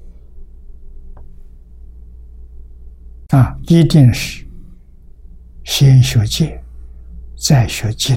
[3.31, 4.47] 啊，一定是
[5.64, 6.62] 先学戒，
[7.37, 8.16] 再学经，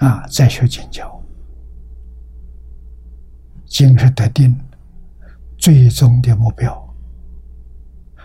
[0.00, 1.18] 啊，再学经教。
[3.66, 4.58] 经是得定，
[5.56, 6.94] 最终的目标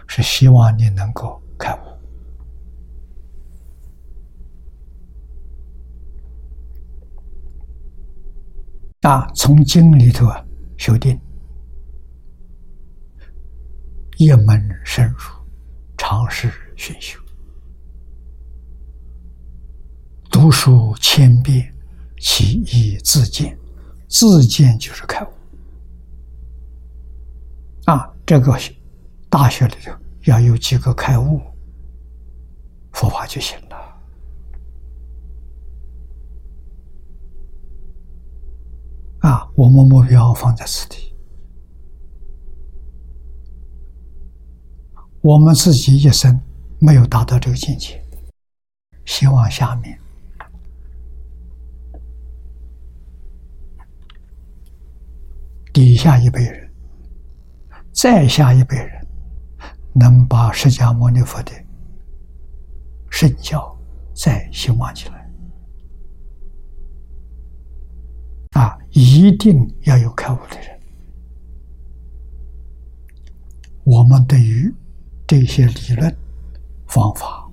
[0.07, 1.80] 是希望你能够开悟。
[9.01, 10.43] 啊，从经里头啊
[10.78, 11.19] 修定，
[14.17, 15.17] 一门深入，
[15.95, 17.19] 尝试熏修，
[20.46, 21.74] 读书千遍，
[22.20, 23.58] 其义自见，
[24.08, 25.28] 自见就是开悟。
[27.86, 28.56] 啊，这个
[29.28, 29.91] 大学里头
[30.26, 31.41] 要有几个开悟，
[32.91, 33.76] 佛法就行了。
[39.22, 41.12] 啊，我们目标放在此地，
[45.22, 46.39] 我们自己一生
[46.78, 48.00] 没有达到这个境界，
[49.06, 50.00] 希望下面
[55.76, 56.71] 底下一辈人，
[57.91, 59.07] 再下一辈人，
[59.93, 61.51] 能把释迦牟尼佛的
[63.11, 63.78] 圣教
[64.13, 65.30] 再兴旺起来。
[68.51, 70.80] 啊，一定要有开悟的人。
[73.84, 74.73] 我们对于
[75.28, 76.17] 这些理论
[76.88, 77.51] 方法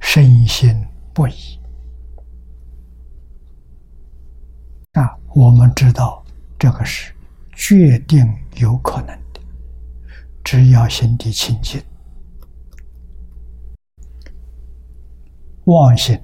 [0.00, 0.74] 深信
[1.14, 1.32] 不疑。
[4.94, 6.24] 啊，我们知道
[6.58, 7.14] 这个是
[7.52, 9.40] 决定有可能的，
[10.42, 11.80] 只要心地清净，
[15.66, 16.18] 妄心。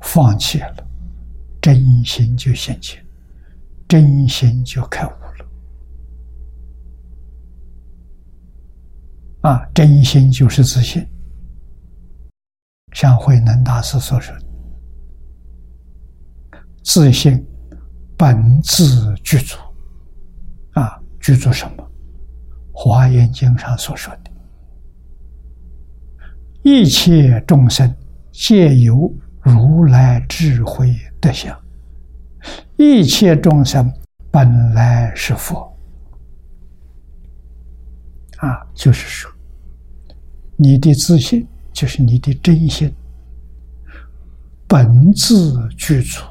[0.00, 0.88] 放弃了，
[1.60, 3.04] 真心就现前，
[3.86, 5.46] 真心就开悟了。
[9.42, 11.06] 啊，真心就是自信。
[12.94, 14.46] 像慧能大师所说的
[16.88, 17.46] ：“自信
[18.16, 19.58] 本自具足。”
[20.72, 21.84] 啊，具足什么？
[22.72, 24.30] 《华严经》上所说的
[26.64, 27.94] ：“一切众生
[28.32, 31.58] 皆有。”如来智慧德相，
[32.76, 33.90] 一切众生
[34.30, 35.74] 本来是佛。
[38.38, 39.30] 啊，就是说，
[40.56, 42.92] 你的自信就是你的真心，
[44.66, 46.22] 本自具足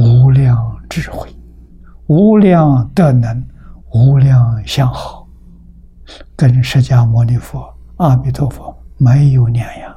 [0.00, 1.28] 无量智慧、
[2.06, 3.46] 无量德能、
[3.92, 5.28] 无量相好，
[6.34, 9.94] 跟释迦牟尼佛、阿弥陀佛没有两样。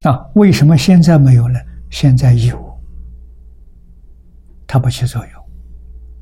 [0.00, 1.60] 啊，为什么现在没有呢？
[1.90, 2.80] 现在有，
[4.66, 5.44] 它不起作用，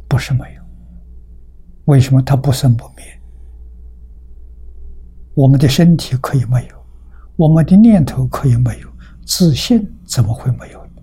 [0.08, 0.62] 不是没有。
[1.84, 3.04] 为什么它不生不灭？
[5.34, 6.76] 我们的身体可以没有，
[7.36, 8.87] 我们的念头可以没有，
[9.28, 11.02] 自信怎么会没有呢？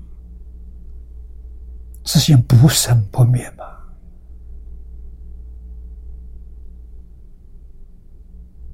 [2.04, 3.64] 自信不生不灭嘛。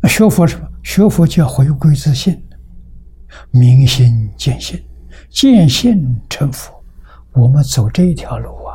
[0.07, 0.65] 学佛什么？
[0.83, 2.41] 学佛就要回归自信。
[3.51, 4.81] 明心见性，
[5.29, 6.81] 见性成佛。
[7.33, 8.73] 我们走这一条路啊，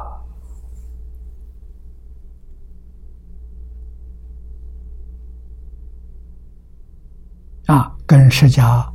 [7.67, 8.87] 啊，跟释迦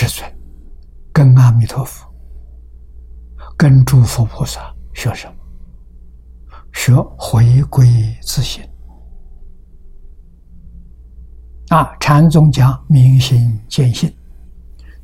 [0.00, 0.32] 世尊，
[1.12, 2.10] 跟阿弥陀佛，
[3.54, 5.34] 跟诸佛菩萨学什么？
[6.72, 7.86] 学回归
[8.22, 8.64] 自心。
[11.68, 14.10] 啊，禅宗讲明心见性，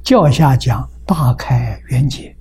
[0.03, 2.35] 教下讲大开圆解，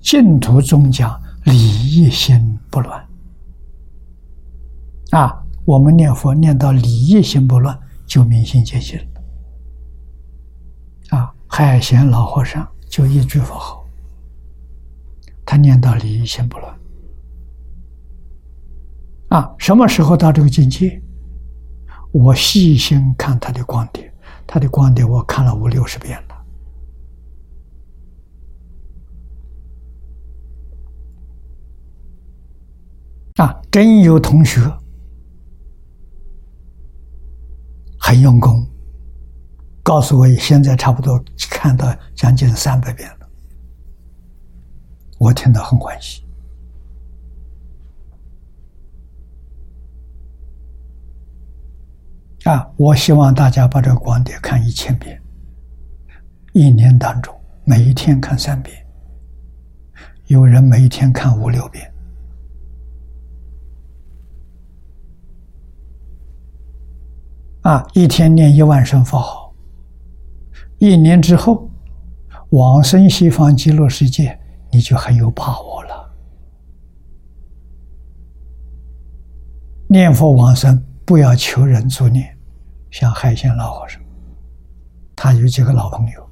[0.00, 3.04] 净土宗讲理一心不乱。
[5.10, 9.15] 啊，我们念佛念到理一心不乱，就明心见性了。
[11.48, 13.86] 海贤老和尚就一句佛号，
[15.44, 16.78] 他念到理一心不乱。
[19.28, 21.02] 啊，什么时候到这个境界？
[22.12, 24.12] 我细心看他的光碟，
[24.46, 26.36] 他的光碟我看了五六十遍了。
[33.44, 34.60] 啊，真有同学
[37.98, 38.66] 很用功，
[39.86, 43.28] 告诉我现在差不多看到将近三百遍了，
[45.16, 46.26] 我听到很欢喜。
[52.42, 52.68] 啊！
[52.76, 55.22] 我希望大家把这个光碟看一千遍，
[56.52, 57.32] 一年当中
[57.64, 58.84] 每一天看三遍，
[60.26, 61.88] 有人每一天看五六遍。
[67.62, 67.86] 啊！
[67.94, 69.45] 一天念一万声佛号，
[70.78, 71.70] 一年之后
[72.50, 74.38] 往生西方极乐世界，
[74.70, 76.14] 你就很有把握了。
[79.88, 82.36] 念佛往生，不要求人助念。
[82.90, 84.00] 像海鲜老和尚，
[85.14, 86.30] 他有几个老朋友，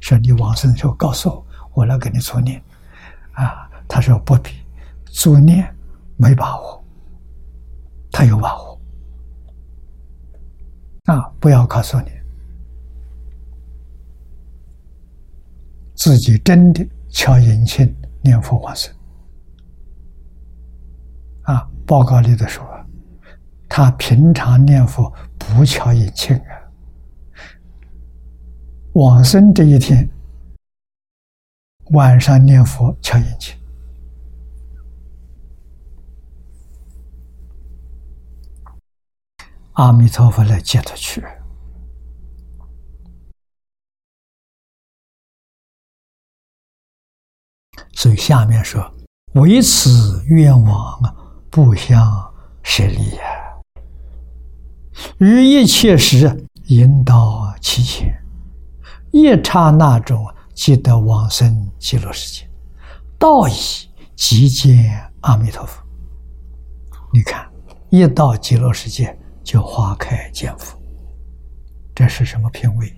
[0.00, 2.62] 说你往生的时候告诉我，我来给你助念。
[3.32, 4.50] 啊，他说不必，
[5.06, 5.66] 助念
[6.16, 6.84] 没把握，
[8.10, 8.80] 他有把握。
[11.04, 12.10] 啊，不要告诉你，
[16.04, 17.90] 自己真的敲引磬
[18.20, 18.94] 念佛往生。
[21.44, 22.62] 啊，报告里的说，
[23.70, 25.10] 他平常念佛。
[25.38, 26.60] 不敲引磬啊！
[28.92, 30.06] 往生这一天，
[31.92, 33.54] 晚上念佛敲引磬，
[39.72, 41.24] 阿弥陀佛来接他去。
[48.04, 48.84] 所以下面说
[49.32, 51.14] ：“为此愿望啊，
[51.48, 52.30] 不相
[52.62, 53.22] 舍利呀。”
[55.16, 58.14] 于一切时引导其前，
[59.10, 62.46] 一刹那中即得往生极乐世界，
[63.18, 63.54] 道已
[64.14, 65.82] 即见阿弥陀佛。
[67.10, 67.50] 你看，
[67.88, 70.78] 一到极乐世界就花开见佛，
[71.94, 72.94] 这是什么品位？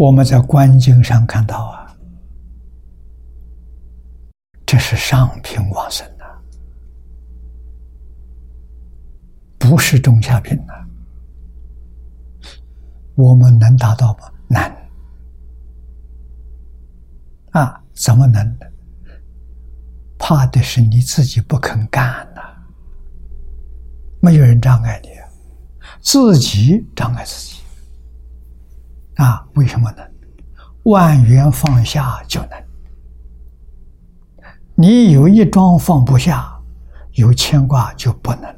[0.00, 1.94] 我们在观经上看到啊，
[4.64, 6.24] 这是上品往生的，
[9.58, 10.72] 不是中下品的。
[13.14, 14.32] 我们能达到吗？
[14.48, 14.74] 难。
[17.50, 18.66] 啊，怎么能呢？
[20.18, 22.40] 怕的是你自己不肯干呐，
[24.22, 25.10] 没有人障碍你，
[26.00, 27.49] 自己障碍自己。
[29.20, 29.98] 啊，为什么呢？
[30.84, 32.64] 万缘放下就能。
[34.74, 36.58] 你有一桩放不下，
[37.12, 38.56] 有牵挂就不能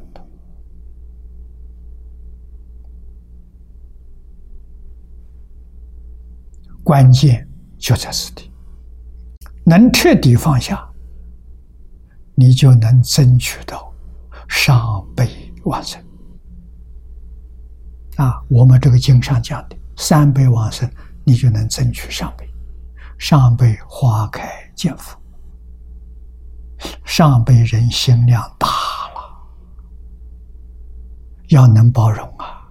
[6.84, 8.48] 关键就在此地，
[9.64, 10.88] 能彻底放下，
[12.36, 13.92] 你就能争取到
[14.48, 15.28] 上辈
[15.64, 16.00] 往生。
[18.16, 20.90] 啊，我们这个经上讲的三辈往生，
[21.24, 22.48] 你就能争取上辈。
[23.18, 25.16] 上辈花开见佛，
[27.04, 29.20] 上辈人心量大了，
[31.50, 32.68] 要能包容啊！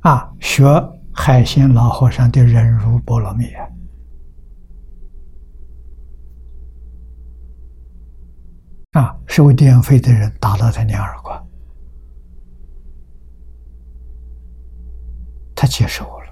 [0.00, 0.64] 啊，学
[1.12, 3.68] 海鲜老和尚的忍辱波罗蜜啊，
[8.92, 11.46] 啊收电费的人打了他两耳光。
[15.56, 16.26] 他接受了，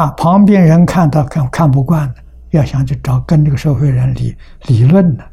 [0.00, 4.36] 啊，旁边人看到看看不惯的，要想去找跟这个社会人理
[4.68, 5.24] 理论呢，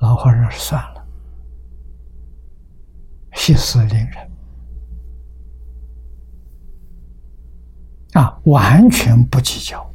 [0.00, 1.02] 老和尚算了，
[3.32, 4.30] 息事宁人，
[8.12, 9.90] 啊，完全不计较，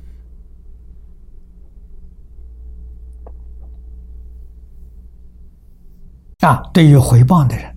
[6.39, 7.76] 啊，对于回报的人。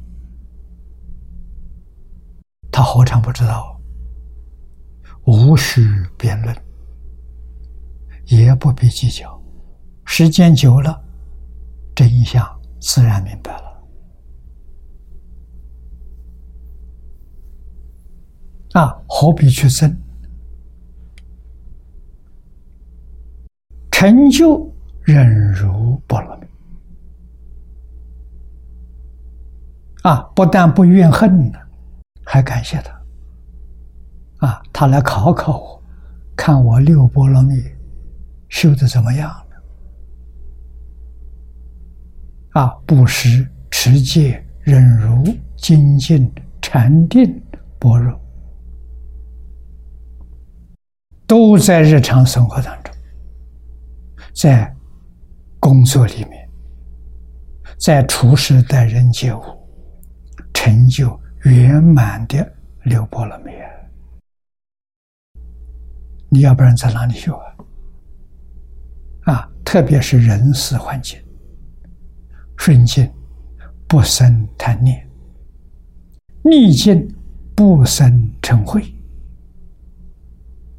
[2.72, 3.78] 他何尝不知道？
[5.26, 5.82] 无需
[6.16, 6.56] 辩论，
[8.26, 9.38] 也不必计较。
[10.06, 11.04] 时间久了，
[11.94, 12.44] 真相
[12.80, 13.70] 自然明白了。
[18.72, 19.94] 啊，何必去争？
[23.90, 26.46] 成就忍辱波罗蜜。
[30.02, 31.59] 啊，不但不怨恨呢。
[32.32, 35.82] 还感谢他，啊，他来考考我，
[36.36, 37.60] 看我六波罗蜜
[38.48, 39.28] 修的怎么样
[42.48, 42.60] 了？
[42.60, 45.24] 啊，布施、持戒、忍辱、
[45.56, 47.42] 精进、禅定、
[47.80, 48.16] 般若，
[51.26, 52.94] 都在日常生活当中，
[54.36, 54.72] 在
[55.58, 56.48] 工作里面，
[57.76, 59.42] 在处事待人接物，
[60.54, 61.19] 成就。
[61.44, 63.50] 圆满的六波罗蜜，
[66.28, 67.56] 你要不然在哪里修啊？
[69.32, 71.18] 啊，特别是人事环境，
[72.58, 73.10] 顺境
[73.88, 75.08] 不生贪念，
[76.42, 77.08] 逆境
[77.56, 78.82] 不生嗔恚，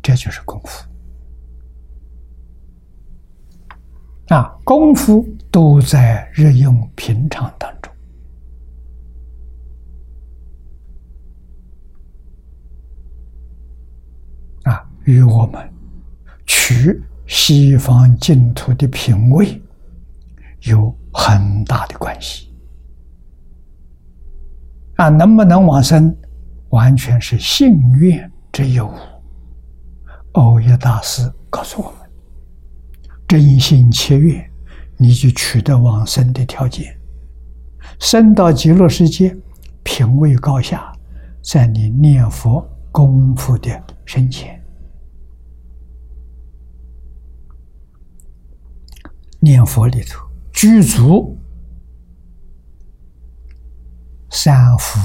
[0.03, 0.88] 这就是功夫。
[4.28, 7.91] 啊，功夫都在日用平常当中。
[15.06, 15.62] 与我们
[16.45, 19.62] 取西方净土的品位
[20.62, 22.54] 有很大的关系
[24.97, 25.10] 啊！
[25.10, 26.16] 能不能往生，
[26.70, 28.93] 完全是信愿之有。
[30.34, 32.10] 欧耶大师告诉我们：
[33.28, 34.49] 真心切愿，
[34.97, 36.95] 你就取得往生的条件。
[37.99, 39.36] 生到极乐世界，
[39.84, 40.93] 品位高下，
[41.41, 44.61] 在你念佛功夫的深浅。
[49.44, 50.24] 念佛里头，
[50.54, 51.36] 具足
[54.30, 55.00] 三福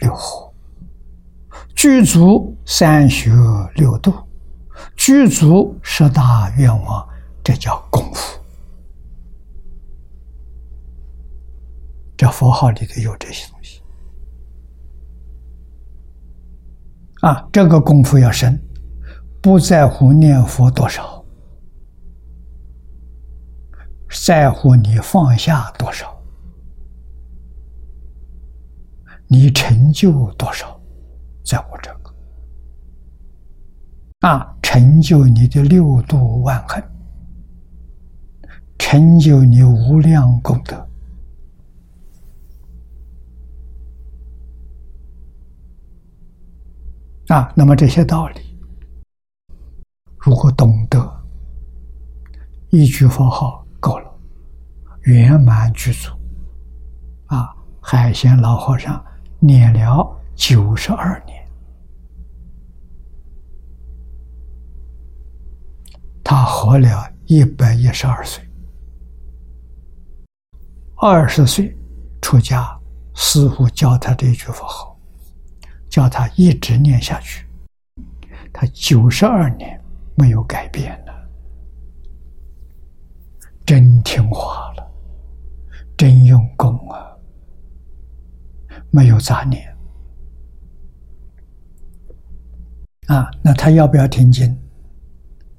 [0.00, 0.52] 六祸，
[1.74, 3.32] 具足三学
[3.76, 4.12] 六度，
[4.96, 7.08] 具足十大愿望，
[7.42, 8.38] 这叫功夫。
[12.18, 13.80] 这佛号里头有这些东西
[17.22, 17.48] 啊！
[17.50, 18.62] 这个功夫要深，
[19.40, 21.19] 不在乎念佛多少。
[24.10, 26.20] 在乎你放下多少，
[29.28, 30.78] 你成就多少，
[31.44, 32.12] 在乎这个
[34.28, 36.82] 啊，成就你的六度万恒，
[38.78, 40.88] 成就你无量功德
[47.28, 47.52] 啊。
[47.54, 48.40] 那么这些道理，
[50.18, 51.24] 如果懂得
[52.70, 53.64] 一句佛号。
[55.02, 56.10] 圆满具足，
[57.26, 57.54] 啊！
[57.82, 59.02] 海鲜老和尚
[59.38, 61.42] 念了九十二年，
[66.22, 68.46] 他活了一百一十二岁，
[70.96, 71.74] 二十岁
[72.20, 72.78] 出家，
[73.14, 74.94] 师傅教他这句佛号，
[75.88, 77.46] 叫他一直念下去，
[78.52, 79.82] 他九十二年
[80.14, 81.28] 没有改变了。
[83.64, 84.69] 真听话，
[86.00, 87.14] 真用功啊，
[88.90, 89.76] 没有杂念
[93.08, 93.30] 啊。
[93.44, 94.58] 那他要不要听经？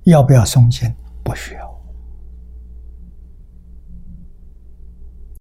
[0.05, 0.91] 要不要诵经？
[1.23, 1.81] 不需要。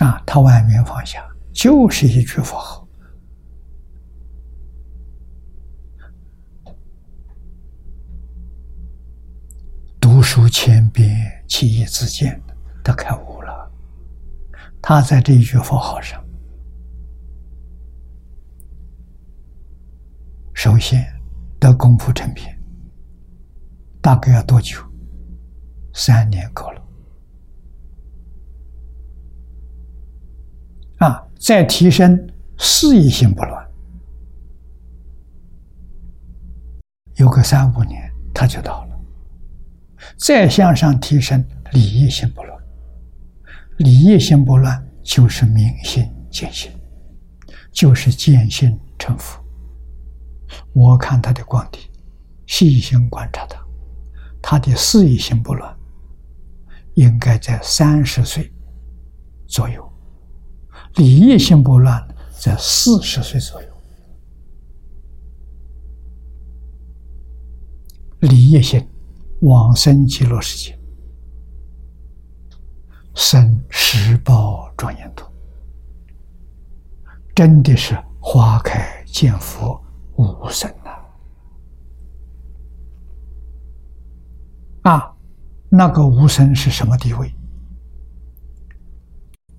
[0.00, 2.86] 啊，他外面放下，就是一句佛号。
[9.98, 12.38] 读书千遍，其义自见，
[12.84, 13.39] 他开悟。
[14.82, 16.22] 他在这一句佛号上，
[20.54, 21.04] 首先
[21.58, 22.58] 得功夫成片，
[24.00, 24.78] 大概要多久？
[25.92, 26.82] 三年够了。
[30.98, 33.70] 啊，再提升事业心不乱，
[37.16, 39.00] 有个三五年，他就到了。
[40.16, 42.59] 再向上提升理业心不乱，
[43.80, 46.70] 理业心不乱就是明心见性，
[47.72, 49.42] 就是见性成佛。
[50.74, 51.90] 我看他的光底，
[52.46, 53.58] 细心观察他，
[54.42, 55.74] 他的事业心不乱，
[56.94, 58.52] 应该在三十岁
[59.46, 59.90] 左右。
[60.96, 62.06] 理业心不乱，
[62.38, 63.68] 在四十岁左右。
[68.20, 68.86] 理业心
[69.40, 70.78] 往生极乐世界，
[73.14, 75.26] 生十报庄严土，
[77.34, 79.82] 真的是花开见佛
[80.16, 80.70] 无生
[84.82, 84.90] 呐！
[84.90, 85.14] 啊，
[85.68, 87.32] 那个无生是什么地位？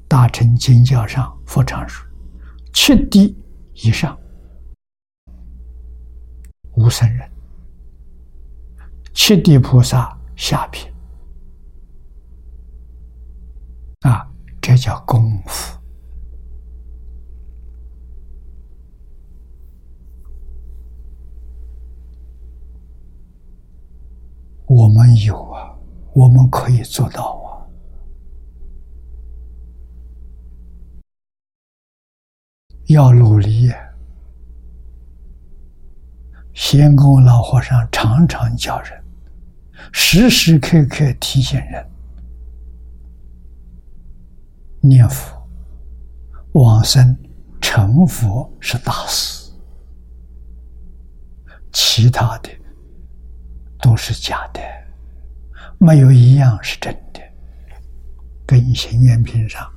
[0.08, 2.06] 大乘经教上佛常说
[2.74, 3.38] ：“七地
[3.74, 4.18] 以上
[6.74, 7.32] 无生人，
[9.14, 10.91] 七地菩萨下品
[14.02, 14.28] 啊，
[14.62, 15.80] 这叫功夫。
[24.66, 25.76] 我们有啊，
[26.14, 27.62] 我们可以做到啊。”
[32.88, 33.72] 要努力。
[36.54, 39.04] 仙公老和尚常常教人，
[39.94, 41.90] 时时刻刻提醒人：
[44.82, 45.42] 念佛、
[46.54, 47.18] 往生、
[47.62, 49.52] 成佛是大事，
[51.72, 52.50] 其他的
[53.80, 54.60] 都是假的，
[55.78, 57.22] 没有一样是真的。
[58.46, 59.72] 跟行愿品上。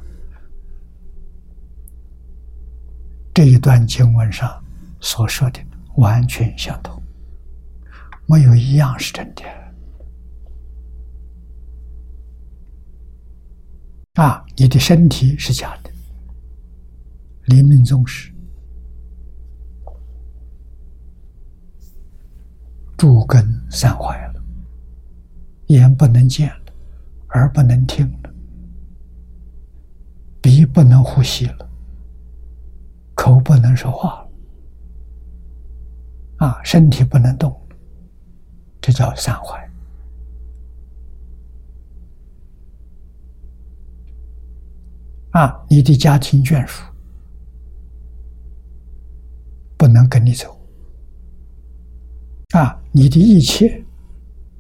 [3.33, 4.61] 这一段经文上
[5.01, 5.61] 所说的
[5.97, 7.01] 完全相同，
[8.27, 9.43] 没有一样是真的。
[14.15, 15.91] 啊，你的身体是假的，
[17.47, 18.33] 临命终时，
[22.97, 24.41] 诸根散坏了，
[25.67, 26.73] 眼不能见了，
[27.31, 28.33] 耳不能听了，
[30.41, 31.69] 鼻不能呼吸了。
[33.17, 34.23] 口不能说话
[36.39, 37.77] 了，啊，身体不能动了，
[38.81, 39.64] 这叫散坏。
[45.35, 46.85] 啊，你的家庭眷属
[49.77, 50.57] 不能跟你走，
[52.55, 53.85] 啊，你的一切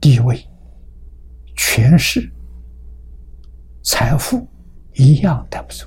[0.00, 0.44] 地位、
[1.56, 2.28] 权势、
[3.84, 4.44] 财富
[4.94, 5.86] 一样带不走。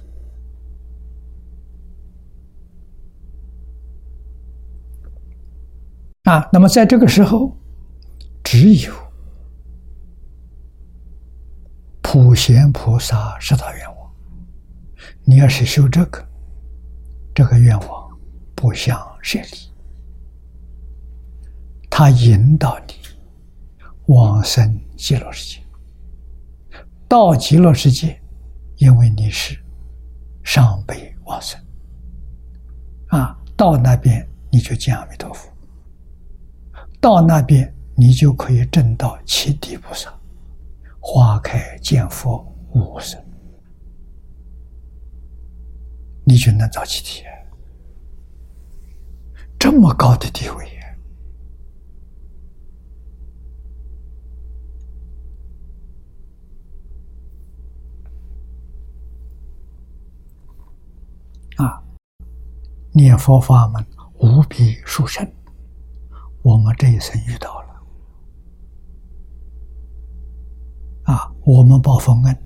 [6.24, 7.58] 啊，那么在这个时候，
[8.42, 8.94] 只有
[12.02, 13.97] 普贤菩萨是他愿望。
[15.30, 16.26] 你要是修这个，
[17.36, 18.18] 这个愿望
[18.56, 19.70] 不想设立，
[21.90, 22.94] 他引导你
[24.06, 25.62] 往生极乐世界。
[27.10, 28.18] 到极乐世界，
[28.78, 29.60] 因为你是
[30.46, 31.60] 上辈往生，
[33.08, 35.52] 啊，到那边你就见阿弥陀佛。
[37.02, 40.10] 到那边，你就可以证到七地菩萨，
[41.02, 43.22] 花开见佛无生，
[46.30, 47.24] 你就能造七地，
[49.58, 50.66] 这么高的地位
[61.56, 61.82] 啊！
[62.92, 63.88] 念佛法门
[64.20, 65.26] 无比殊胜。
[66.42, 67.70] 我们这一生遇到了
[71.04, 72.38] 啊，我们报佛恩，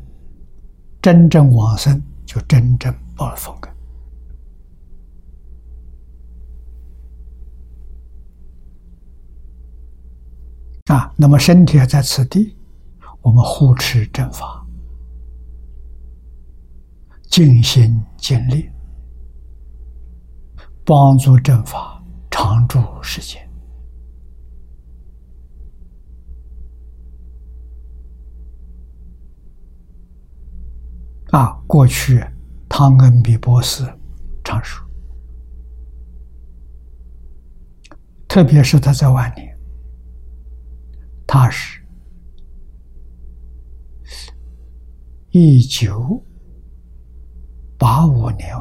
[1.01, 3.70] 真正往生就真正报了佛恩
[10.87, 12.57] 啊，那么身体在此地，
[13.21, 14.65] 我们护持正法，
[17.29, 18.69] 尽心尽力，
[20.83, 23.47] 帮助正法常住世间。
[31.31, 32.21] 啊，过去
[32.67, 33.85] 汤恩比博士
[34.43, 34.85] 常说，
[38.27, 39.57] 特别是他在晚年。
[41.33, 41.81] 他是，
[45.29, 46.21] 一九
[47.77, 48.53] 八五年，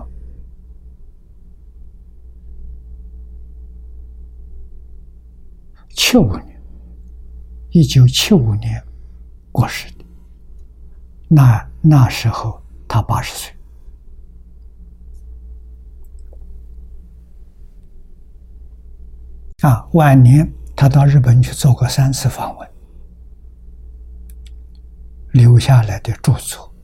[5.88, 6.62] 七五年，
[7.70, 8.80] 一九七五年
[9.50, 10.04] 过世的。
[11.26, 13.52] 那那时候他八十岁，
[19.62, 20.48] 啊，晚年。
[20.81, 22.66] 他到日本去做过三次访问，
[25.33, 26.74] 留下来的著作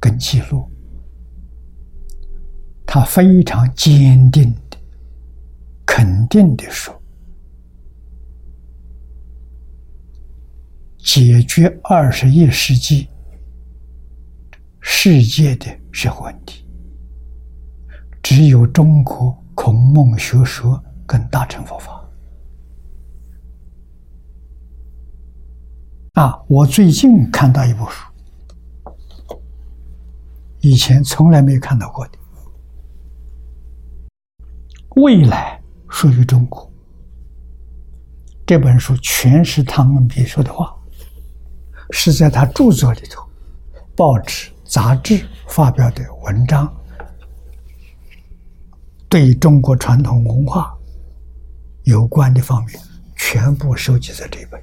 [0.00, 0.66] 跟记录，
[2.86, 4.78] 他非常坚定的、
[5.84, 6.98] 肯定的说
[10.96, 13.06] ：“解决二十一世纪
[14.80, 16.66] 世界的社会问题，
[18.22, 22.00] 只有中国孔孟学说跟大乘佛法。”
[26.14, 26.40] 啊！
[26.46, 28.04] 我最近看到一部书，
[30.60, 32.18] 以前从来没有看到过的。
[34.94, 36.70] 未来属于中国。
[38.46, 40.72] 这本书全是汤恩比说的话，
[41.90, 43.26] 是在他著作里头、
[43.96, 46.72] 报纸、杂志发表的文章，
[49.08, 50.72] 对中国传统文化
[51.82, 52.80] 有关的方面，
[53.16, 54.62] 全部收集在这本。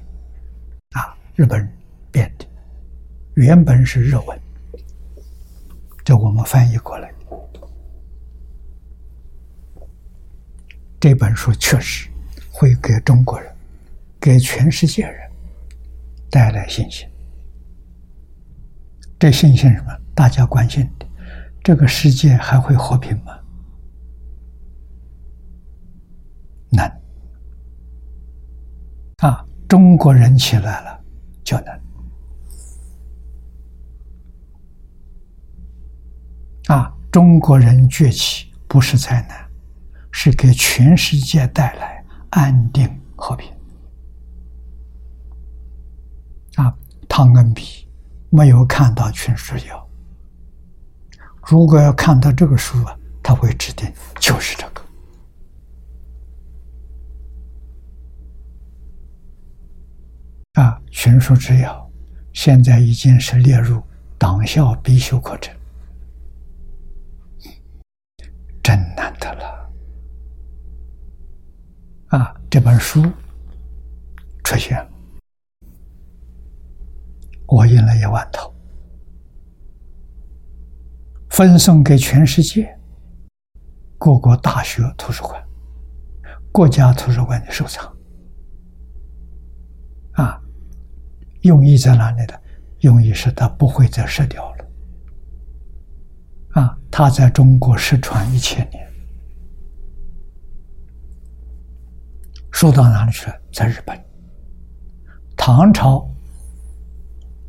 [1.34, 1.72] 日本人
[2.10, 2.46] 编的，
[3.34, 4.38] 原本是日文，
[6.04, 7.10] 这我们翻译过来。
[11.00, 12.08] 这本书确实
[12.52, 13.52] 会给中国人、
[14.20, 15.28] 给全世界人
[16.30, 17.08] 带来信心。
[19.18, 19.98] 这信心什么？
[20.14, 21.06] 大家关心的，
[21.62, 23.36] 这个世界还会和平吗？
[26.70, 27.02] 难。
[29.16, 31.01] 啊，中国人起来了。
[31.44, 31.80] 就能
[36.68, 36.92] 啊！
[37.10, 39.46] 中国人崛起不是灾难，
[40.10, 43.52] 是给全世界带来安定和平。
[46.54, 46.74] 啊，
[47.08, 47.86] 汤恩比
[48.30, 49.70] 没有看到全世界，
[51.46, 54.81] 如果要看到这个书啊，他会指定就是这个。
[60.54, 61.90] 啊，群书之要，
[62.34, 63.82] 现在已经是列入
[64.18, 65.54] 党校必修课程，
[68.62, 69.72] 真难得了。
[72.08, 73.02] 啊，这本书
[74.44, 74.90] 出现了，
[77.46, 78.52] 我印了一万套，
[81.30, 82.78] 分送给全世界
[83.96, 85.42] 各国大学图书馆、
[86.52, 87.90] 国家图书馆的收藏。
[90.12, 90.38] 啊。
[91.42, 92.40] 用意在哪里的？
[92.80, 94.64] 用意是它不会再失掉了。
[96.60, 98.84] 啊，它在中国失传一千年，
[102.50, 103.40] 说到哪里去了？
[103.52, 103.96] 在日本，
[105.36, 106.04] 唐朝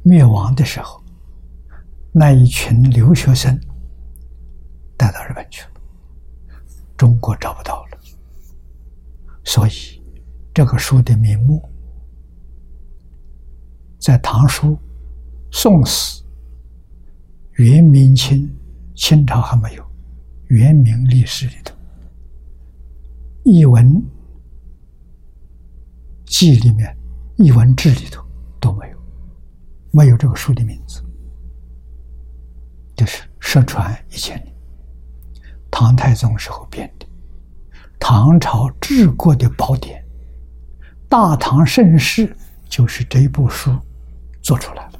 [0.04, 1.04] 灭亡的时候，
[2.12, 3.60] 那一群留学生
[4.96, 5.82] 带到日本去了，
[6.96, 7.98] 中国找不到了，
[9.44, 10.02] 所以
[10.54, 11.68] 这个书的名目。
[14.04, 14.68] 在《唐书》
[15.50, 16.22] 《宋史》
[17.54, 18.54] 元明清
[18.96, 19.92] 清朝还没有，
[20.48, 21.74] 元明历史里头，
[23.46, 24.04] 译文
[26.26, 26.94] 记里面，
[27.38, 28.22] 译文志里头
[28.60, 28.98] 都没有，
[29.92, 31.02] 没有这个书的名字，
[32.98, 34.54] 就是失传一千年，
[35.72, 37.06] 唐太宗时候编的，
[37.98, 40.04] 唐朝治国的宝典，
[41.08, 42.28] 《大唐盛世》
[42.68, 43.74] 就是这部书。
[44.44, 45.00] 做出来了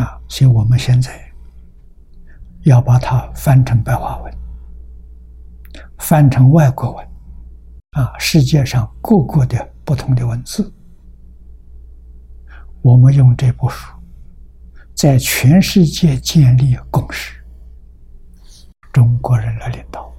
[0.00, 0.18] 啊！
[0.28, 1.30] 所以我们现在
[2.62, 4.32] 要把它翻成白话文，
[5.98, 7.06] 翻成外国文
[7.90, 10.72] 啊，世界上各国的不同的文字，
[12.82, 13.92] 我们用这部书
[14.94, 17.42] 在全世界建立共识，
[18.92, 20.12] 中国人来领导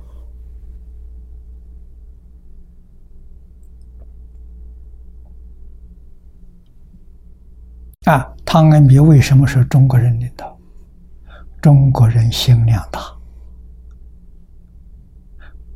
[8.05, 10.57] 啊，汤恩比为什么是中国人领导？
[11.61, 12.99] 中国人心量大，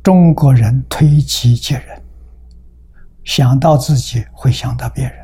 [0.02, 2.02] 中国人推己及人，
[3.22, 5.14] 想到自己会想到别人。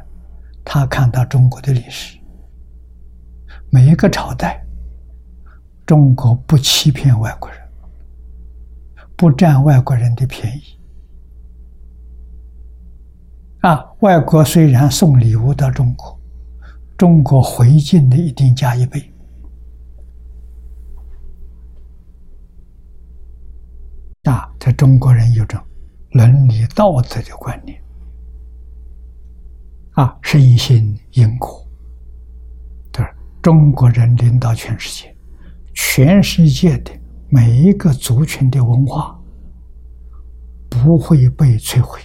[0.65, 2.17] 他看到中国的历史，
[3.69, 4.65] 每一个朝代，
[5.85, 7.59] 中国不欺骗外国人，
[9.17, 10.79] 不占外国人的便宜。
[13.63, 16.17] 啊，外国虽然送礼物到中国，
[17.03, 19.13] 中国回敬的一定加一倍。
[24.23, 25.61] 啊，在中国人有种
[26.13, 27.83] 伦理道德的观念，
[29.95, 31.67] 啊，身心因果，
[32.93, 33.05] 对
[33.43, 35.13] 中国人领导全世界，
[35.75, 36.93] 全世界的
[37.29, 39.21] 每一个族群的文化
[40.71, 42.01] 不会被摧毁，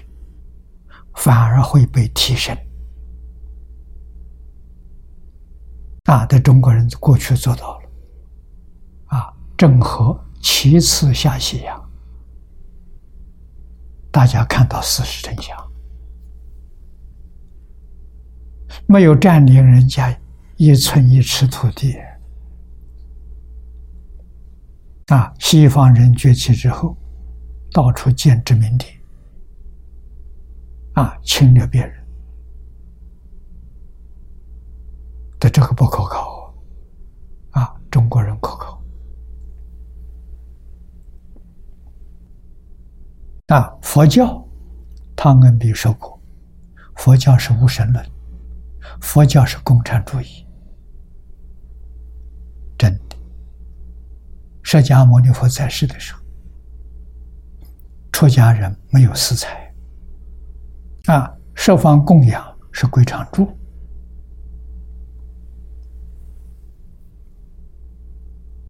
[1.14, 2.58] 反而会被提升。
[6.08, 7.90] 啊，的中国人过去做到了，
[9.08, 11.90] 啊，郑和七次下西洋。
[14.10, 15.56] 大家看到事实真相，
[18.88, 20.18] 没有占领人家
[20.56, 21.98] 一寸一尺土地。
[25.08, 26.96] 啊，西方人崛起之后，
[27.74, 28.86] 到处建殖民地，
[30.94, 31.97] 啊，侵略别人，
[35.40, 36.54] 的这个不可靠，
[37.52, 38.82] 啊，中国人可靠。
[43.48, 44.46] 啊，佛教，
[45.16, 46.20] 汤恩比说过，
[46.96, 48.06] 佛教是无神论，
[49.00, 50.46] 佛教是共产主义，
[52.78, 53.16] 真的。
[54.64, 56.20] 释迦牟尼佛在世的时候，
[58.12, 59.74] 出家人没有私财，
[61.06, 63.57] 啊，设方供养是归常住，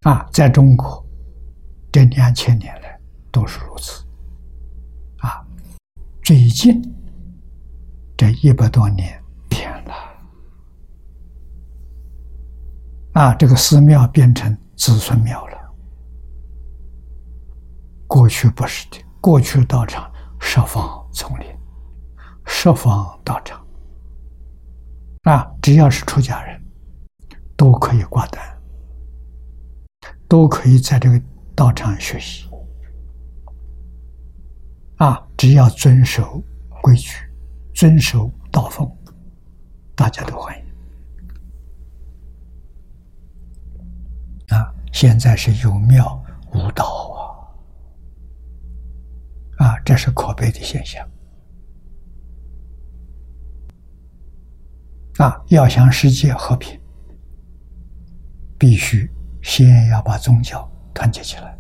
[0.08, 1.06] 啊，在中国
[1.92, 2.98] 这两千年来
[3.30, 4.06] 都是如此。
[5.18, 5.46] 啊
[6.24, 6.82] 最近
[8.16, 9.94] 这一百多年变了，
[13.16, 15.58] 啊，这个寺庙变成子孙庙了。
[18.08, 21.46] 过去不是的，过去道场设方丛林，
[22.46, 23.62] 设方道场，
[25.24, 26.66] 啊，只要是出家人，
[27.58, 28.57] 都可以挂单，
[30.28, 31.22] 都可以在这个
[31.56, 32.48] 道场学习。
[34.98, 36.44] 啊，只要遵守
[36.82, 37.18] 规矩，
[37.74, 38.92] 遵守道风，
[39.96, 40.66] 大家都欢迎。
[44.56, 46.20] 啊，现在是有庙
[46.52, 47.46] 无道
[49.60, 51.08] 啊，啊，这是可悲的现象。
[55.18, 56.80] 啊，要想世界和平，
[58.58, 59.08] 必须
[59.48, 61.58] 先要把宗教团结起来，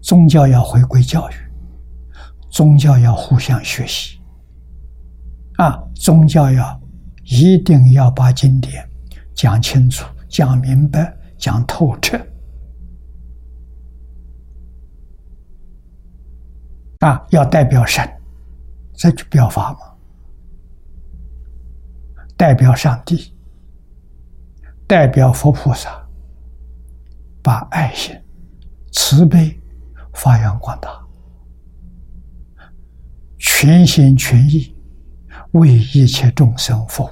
[0.00, 1.34] 宗教要回归教育。
[2.50, 4.18] 宗教要互相学习，
[5.58, 6.80] 啊，宗教要
[7.24, 8.88] 一定要把经典
[9.34, 12.18] 讲清楚、讲明白、讲透彻，
[17.00, 18.10] 啊，要代表神，
[18.96, 19.80] 再去表法嘛，
[22.38, 23.34] 代表上帝，
[24.86, 26.05] 代表佛菩萨，
[27.46, 28.12] 把爱心、
[28.90, 29.56] 慈悲
[30.12, 30.90] 发扬光大。
[33.38, 34.74] 全心全意
[35.52, 37.10] 为一切众生服务，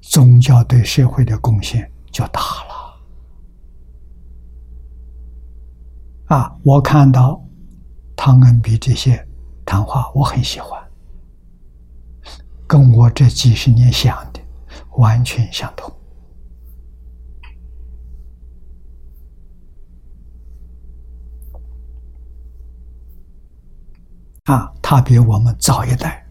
[0.00, 3.00] 宗教对社会的贡献就大了。
[6.26, 7.44] 啊，我看到
[8.14, 9.26] 汤恩比这些
[9.66, 10.80] 谈话，我很喜欢，
[12.68, 14.40] 跟我这几十年想的
[14.98, 15.90] 完全相同。
[24.44, 26.26] 啊，他比我们早一代，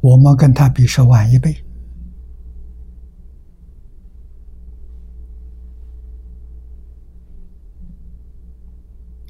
[0.00, 1.67] 我们跟他比是晚一辈。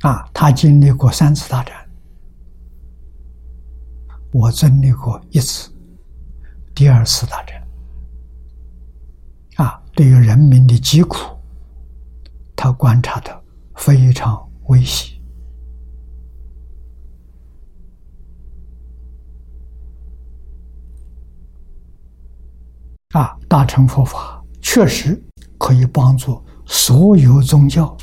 [0.02, 1.74] 啊，他经历过三次大战，
[4.32, 5.70] 我经历过一次，
[6.74, 7.66] 第二次大战。
[9.56, 11.36] 啊，对于人民的疾苦。
[12.60, 13.44] 他观察的
[13.76, 15.22] 非常微细
[23.12, 25.22] 啊，大乘佛法确实
[25.56, 27.96] 可以帮助所有宗教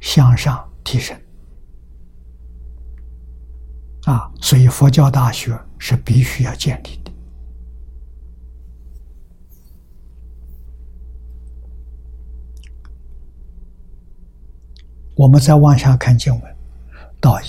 [0.00, 1.18] 向上提升。
[4.04, 7.10] 啊，所以佛教大学是必须要建立的。
[15.16, 16.56] 我们再往下看经文，
[17.20, 17.44] 道一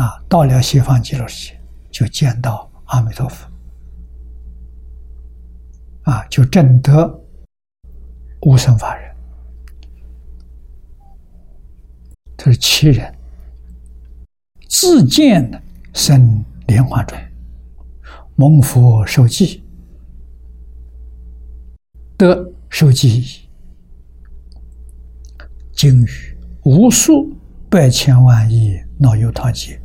[0.00, 1.60] 啊，到了西方极乐世界，
[1.90, 3.48] 就见到阿弥陀佛，
[6.02, 7.20] 啊，就证得
[8.40, 9.14] 无生法忍，
[12.36, 13.21] 他是七人。
[14.74, 15.62] 自见
[15.92, 17.16] 生莲花中，
[18.36, 19.62] 蒙佛受记，
[22.16, 23.22] 得受记。
[25.74, 26.08] 经语
[26.64, 27.36] 无数
[27.68, 29.78] 百千万亿脑有他劫，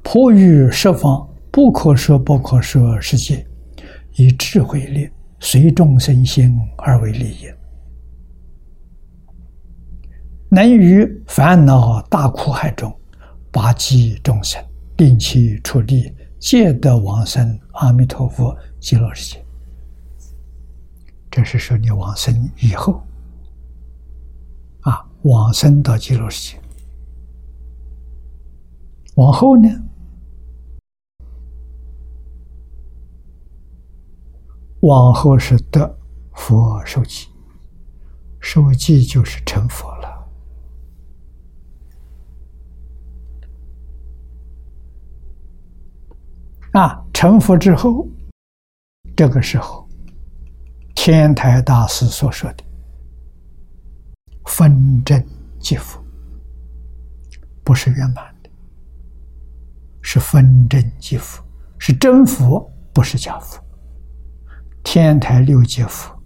[0.00, 3.44] 破于十方不可说不可说世界，
[4.14, 5.10] 以智慧力
[5.40, 7.50] 随众生心而为利益，
[10.50, 12.96] 能于烦恼大苦海中。
[13.52, 14.64] 拔济众生，
[14.96, 19.44] 定期出力，皆得往生阿弥陀佛极乐世界。
[21.30, 23.02] 这是说你往生以后，
[24.80, 26.60] 啊，往生到极乐世界。
[29.16, 29.68] 往后呢？
[34.80, 35.98] 往后是得
[36.32, 37.28] 佛受记，
[38.40, 40.08] 受记就是成佛了。
[46.72, 48.08] 啊，成佛之后，
[49.14, 49.86] 这个时候，
[50.94, 52.64] 天台大师所说的
[54.48, 55.22] “分真
[55.60, 56.02] 即佛”，
[57.62, 58.48] 不是圆满的，
[60.00, 61.44] 是分真即佛，
[61.78, 63.62] 是真佛，不是假佛。
[64.82, 66.18] 天台六界佛，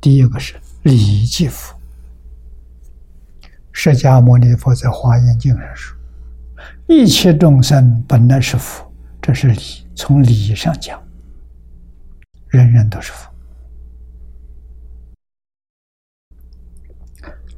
[0.00, 1.72] 第一个是理即佛。
[3.70, 5.96] 释迦牟尼佛在《华严经》上说
[6.88, 8.84] ：“一切众生本来是佛。”
[9.26, 9.58] 这是理，
[9.96, 11.02] 从理上讲，
[12.46, 13.28] 人人都是佛；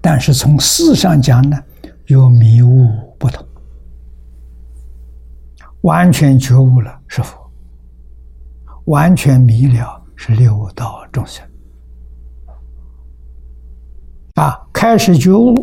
[0.01, 1.63] 但是从事上讲呢，
[2.07, 2.89] 有迷悟
[3.19, 3.47] 不同。
[5.83, 7.39] 完全觉悟了是佛，
[8.87, 11.47] 完全迷了是六道众生。
[14.37, 15.55] 啊，开始觉悟，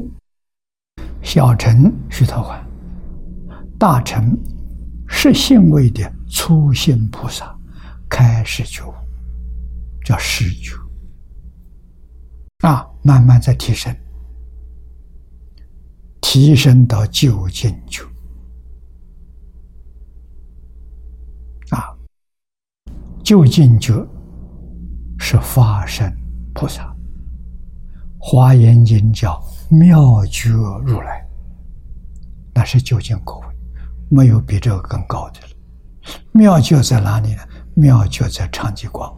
[1.23, 2.63] 小乘须陀洹，
[3.79, 4.37] 大乘。
[5.07, 7.55] 是性位的初心菩萨
[8.09, 8.93] 开始觉悟，
[10.03, 10.75] 叫始觉
[12.67, 13.95] 啊，慢慢在提升，
[16.21, 18.03] 提升到究竟觉
[21.69, 21.95] 啊，
[23.23, 23.93] 究竟觉
[25.19, 26.15] 是法身
[26.53, 26.83] 菩萨，
[28.17, 31.27] 《华严经》叫妙觉如来，
[32.53, 33.54] 那是究竟果位。
[34.09, 35.47] 没有比这个更高的了。
[36.31, 37.41] 妙就在哪里呢？
[37.73, 39.11] 妙就在长吉光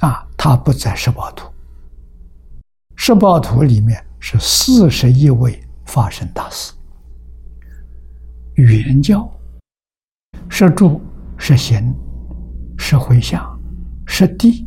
[0.00, 1.52] 啊，它不在十八图。
[2.96, 6.72] 十八图里面是四十一位法身大师，
[8.54, 9.30] 圆教、
[10.48, 11.00] 是住、
[11.36, 11.94] 是行、
[12.78, 13.60] 是回向、
[14.06, 14.66] 是地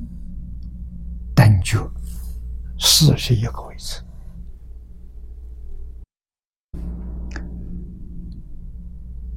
[1.33, 1.79] 等觉，
[2.79, 4.01] 四十一个位置。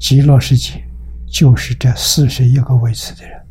[0.04, 0.86] 极乐世界
[1.26, 3.42] 就是这四十一个位次的人，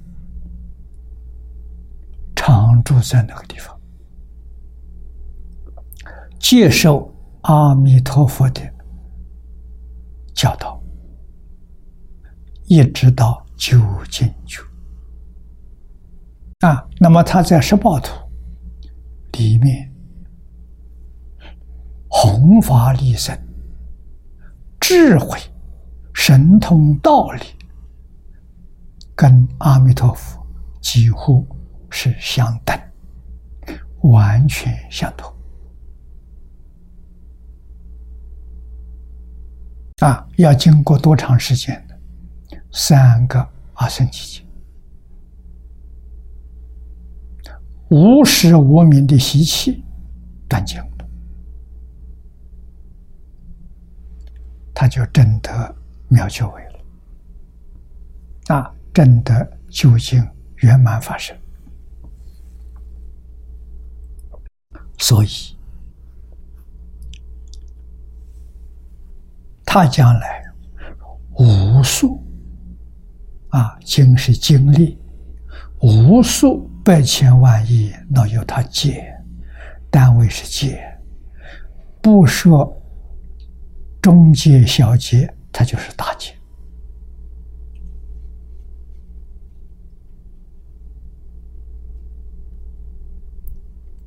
[2.36, 3.76] 常住在那个地方，
[6.40, 7.12] 接受
[7.42, 8.62] 阿弥陀佛的
[10.36, 10.80] 教导，
[12.66, 13.82] 一直到究
[14.12, 14.62] 竟觉
[16.60, 16.88] 啊。
[17.00, 18.14] 那么他在十八图
[19.40, 19.92] 里面
[22.08, 23.36] 弘法利生，
[24.80, 25.40] 智慧。
[26.14, 27.42] 神通道理
[29.16, 30.46] 跟阿弥陀佛
[30.82, 31.46] 几乎
[31.90, 32.80] 是相等，
[34.04, 35.32] 完全相同。
[40.00, 42.58] 啊，要经过多长时间呢？
[42.72, 43.40] 三个
[43.74, 44.44] 阿僧祇劫，
[47.90, 49.84] 无始无明的习气
[50.50, 50.80] 断尽，
[54.74, 55.76] 他就真得。
[56.14, 60.24] 妙觉位了，啊，真的究竟
[60.58, 61.36] 圆满发生，
[65.00, 65.28] 所以
[69.66, 70.44] 他将来
[71.40, 72.24] 无数
[73.50, 74.98] 啊，经是经历
[75.82, 79.12] 无数百千万亿，那有他界，
[79.90, 80.80] 单位是界，
[82.02, 82.72] 不说
[84.00, 86.36] 中界、小界，它就是大劫。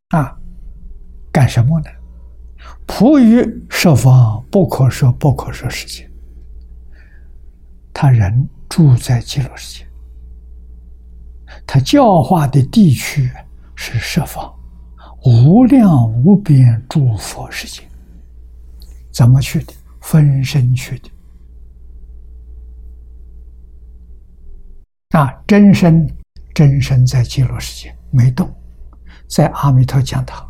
[0.08, 0.36] 啊，
[1.32, 1.86] 干什么呢？
[2.86, 6.08] 普于十方不可说不可说世界，
[7.92, 9.86] 他人住在极乐世界，
[11.66, 13.30] 他教化的地区
[13.74, 14.52] 是十方
[15.24, 17.82] 无量无边诸佛世界，
[19.12, 19.72] 怎么去的？
[20.00, 21.10] 分身去的。
[25.10, 26.08] 啊，真身
[26.52, 28.52] 真身在极乐世界没动。
[29.28, 30.46] 在阿弥陀讲堂，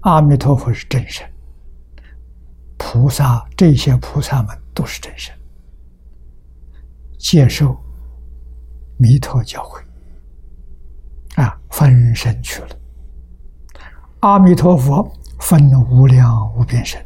[0.00, 1.28] 阿弥陀佛是真神，
[2.76, 5.34] 菩萨这些菩萨们都是真神，
[7.18, 7.76] 接受
[8.96, 9.82] 弥陀教诲，
[11.42, 12.68] 啊，分身去了。
[14.20, 17.04] 阿弥陀佛分无量无边身，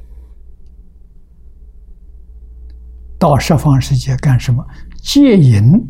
[3.19, 4.66] 到十方世界干什么？
[5.03, 5.81] 戒淫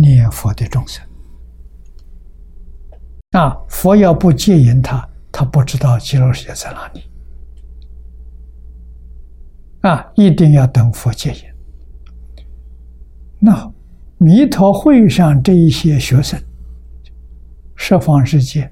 [0.00, 1.04] 念佛的众生。
[3.32, 3.56] 啊！
[3.68, 7.04] 佛要不戒引他，他不知道极乐世界在哪里。
[9.82, 10.04] 啊！
[10.16, 11.42] 一定要等佛戒引。
[13.38, 13.72] 那
[14.18, 16.38] 弥陀会上这一些学生，
[17.76, 18.70] 十方世界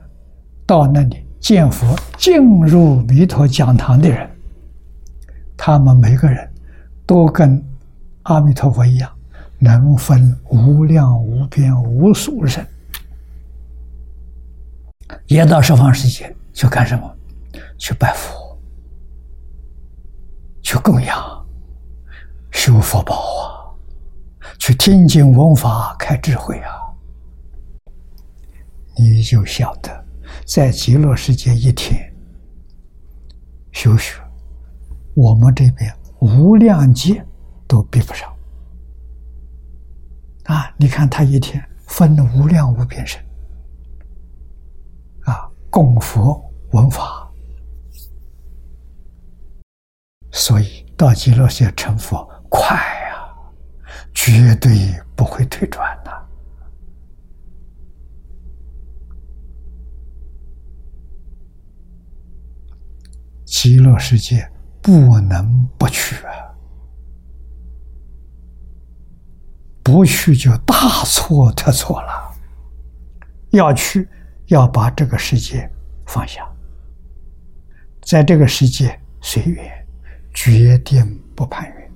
[0.66, 4.28] 到那里见佛、进入弥陀讲堂的人，
[5.56, 6.52] 他们每个人
[7.06, 7.64] 都跟
[8.24, 9.10] 阿弥陀佛一样，
[9.58, 12.66] 能分无量无边无数人。
[15.26, 17.14] 也到十方世界去干什么？
[17.78, 18.58] 去拜佛，
[20.62, 21.46] 去供养，
[22.50, 23.46] 修佛宝啊，
[24.58, 26.72] 去听经闻法，开智慧啊！
[28.96, 30.04] 你就晓得，
[30.44, 32.12] 在极乐世界一天
[33.72, 34.20] 修学，
[35.14, 35.90] 我们这边
[36.20, 37.24] 无量劫
[37.66, 38.30] 都比不上
[40.48, 40.74] 啊！
[40.78, 43.22] 你看他一天分了无量无边身。
[45.70, 46.42] 供佛
[46.72, 47.30] 闻法，
[50.32, 52.74] 所以到极乐界成佛快
[53.10, 53.36] 啊，
[54.14, 56.10] 绝对不会退转的。
[63.44, 64.50] 极乐世界
[64.80, 66.47] 不能不去啊，
[69.88, 72.34] 不去就大错特错了，
[73.52, 74.06] 要去。
[74.48, 75.70] 要把这个世界
[76.06, 76.42] 放下，
[78.00, 79.86] 在这个世界随缘，
[80.32, 81.90] 决定不攀缘，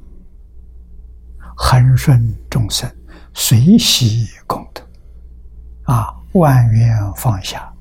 [1.57, 2.95] 恒顺众生，
[3.33, 4.87] 随喜功德，
[5.85, 7.73] 啊，万缘放下，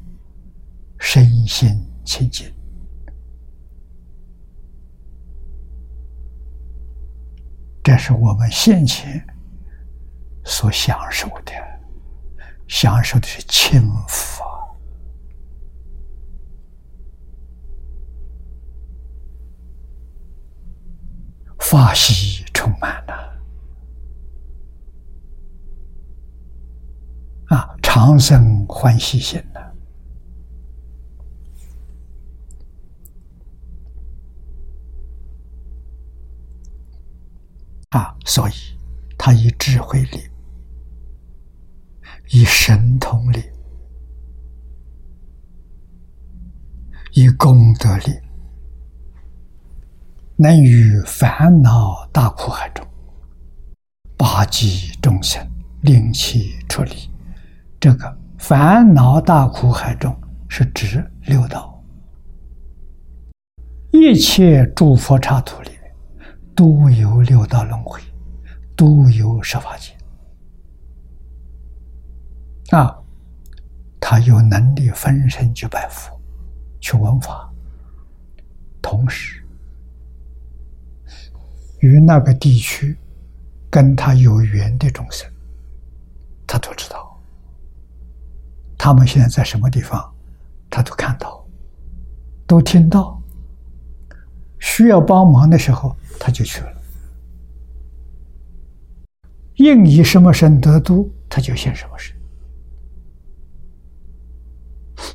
[0.97, 2.49] 身心清净，
[7.83, 9.21] 这是我们现前
[10.43, 11.53] 所享受的，
[12.67, 14.41] 享受的是清福。
[21.59, 23.13] 法喜充满了
[27.45, 29.73] 啊，长生欢喜心了
[37.91, 38.53] 啊，所以
[39.17, 40.29] 他以智慧力，
[42.33, 43.43] 以神通力，
[47.11, 48.05] 以功德力。
[50.37, 52.87] 能于烦恼大苦海中
[54.15, 55.45] 拔济众生，
[55.81, 56.93] 令其出离。
[57.81, 60.15] 这个烦恼大苦海中
[60.47, 61.83] 是指六道，
[63.91, 65.93] 一切诸佛刹土里面
[66.55, 67.99] 都有六道轮回，
[68.75, 69.93] 都有十法界。
[72.71, 72.97] 啊，
[73.99, 76.19] 他有能力分身去拜佛，
[76.79, 77.49] 去闻法，
[78.81, 79.43] 同时。
[81.79, 82.95] 与那个地区
[83.69, 85.29] 跟他有缘的众生，
[86.47, 87.19] 他都知道。
[88.77, 90.13] 他们现在在什么地方，
[90.69, 91.45] 他都看到，
[92.47, 93.21] 都听到。
[94.59, 96.71] 需要帮忙的时候，他就去了。
[99.55, 102.15] 应以什么身得度，他就现什么身。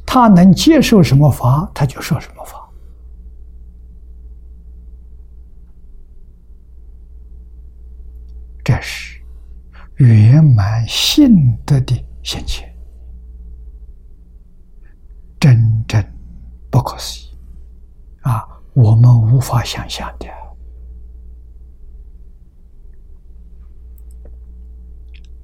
[0.07, 2.63] 他能接受什么法，他就说什么法。
[8.65, 9.21] 这是
[9.97, 12.69] 圆满性德的现前，
[15.39, 16.05] 真正
[16.71, 17.39] 不可思议
[18.23, 18.45] 啊！
[18.75, 20.27] 我们无法想象的。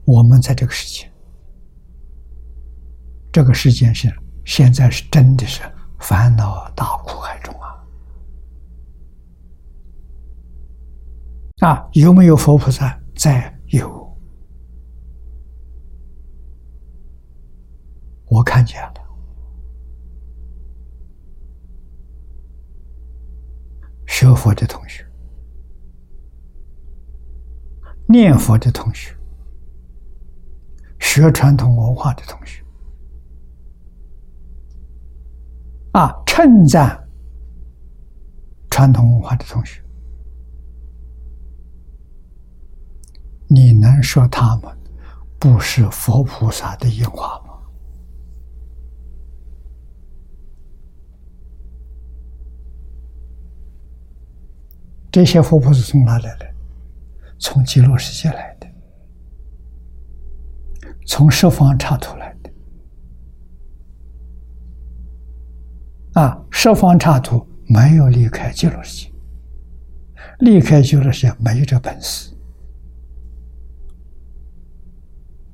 [0.04, 1.10] 我们在这个世界，
[3.32, 4.12] 这个世界是
[4.44, 5.62] 现在是真的是
[5.98, 7.84] 烦恼大苦海中啊！
[11.60, 12.98] 啊，有没有佛菩萨？
[13.14, 14.18] 在有，
[18.26, 18.94] 我看见了。
[24.06, 25.04] 学佛的同学，
[28.06, 29.16] 念佛的同学，
[31.00, 32.61] 学传统文化的同学，
[35.92, 37.06] 啊，称赞
[38.70, 39.82] 传统文化的同学，
[43.46, 44.78] 你能说他们
[45.38, 47.52] 不是佛菩萨的印化吗？
[55.10, 56.50] 这些佛菩萨从哪来的？
[57.38, 58.66] 从极乐世界来的，
[61.06, 62.41] 从十方刹土来的。
[66.14, 69.12] 啊，十方刹土没有离开极乐世界，
[70.40, 72.30] 离开极乐世界没有这本事。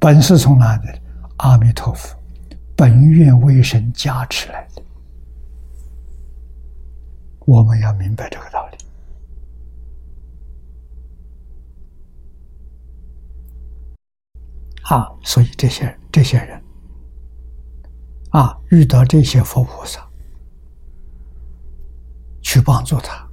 [0.00, 0.88] 本事从哪里？
[1.38, 2.16] 阿弥陀佛
[2.76, 4.82] 本愿威神加持来的。
[7.40, 8.78] 我们要明白这个道理。
[14.82, 16.62] 啊，所以这些这些人，
[18.30, 20.07] 啊，遇到这些佛菩萨，
[22.48, 23.28] 去帮助他，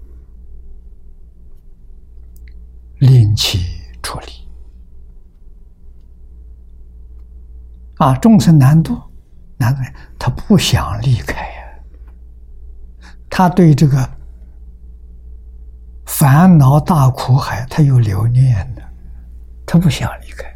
[3.00, 3.60] 令其
[4.04, 4.26] 处理。
[7.96, 9.02] 啊，众生难度，
[9.56, 9.82] 难度，
[10.20, 11.80] 他不想离开呀，
[13.30, 14.06] 他对这个
[16.06, 18.84] 烦恼大苦海，他有留念的，
[19.66, 20.54] 他不想离开。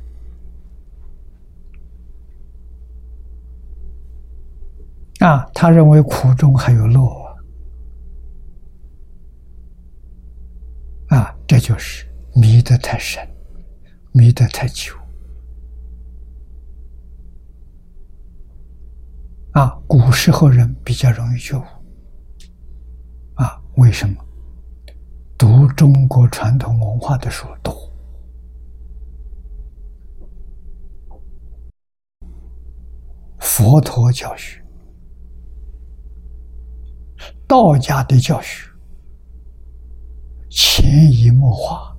[5.25, 7.29] 啊，他认为苦中还有乐
[11.09, 12.05] 啊，这就是
[12.35, 13.27] 迷得太深，
[14.11, 14.93] 迷得太久。
[19.53, 21.63] 啊，古时候人比较容易觉悟。
[23.33, 24.23] 啊，为什么？
[25.39, 27.73] 读中国传统文化的书多，
[33.39, 34.63] 佛陀教学。
[37.47, 38.68] 道家的教学
[40.49, 41.95] 潜移默化，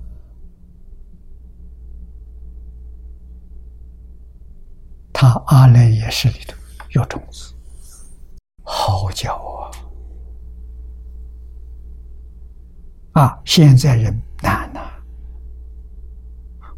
[5.13, 6.55] 他阿赖耶识里头
[6.89, 7.53] 有种子，
[8.63, 9.33] 好教
[13.13, 13.23] 啊！
[13.23, 14.79] 啊，现在人难呐，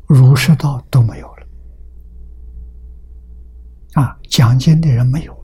[0.07, 1.47] 儒释道都没有了，
[3.93, 5.42] 啊，讲经的人没有。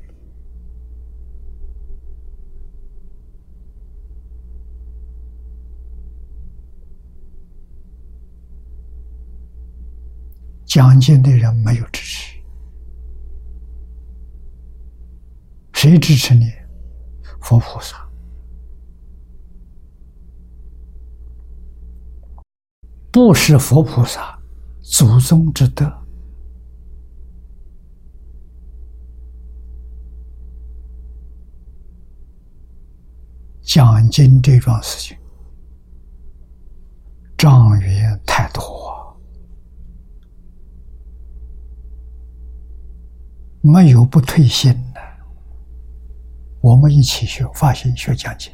[10.69, 12.37] 讲经的人没有支持，
[15.73, 16.45] 谁支持你？
[17.41, 18.07] 佛菩萨，
[23.11, 24.39] 不是佛菩萨
[24.83, 25.91] 祖宗之德。
[33.63, 35.17] 讲经这桩事情，
[37.35, 38.88] 障缘太多。
[43.61, 45.01] 没有不退心的，
[46.61, 48.51] 我们一起学发心学讲经，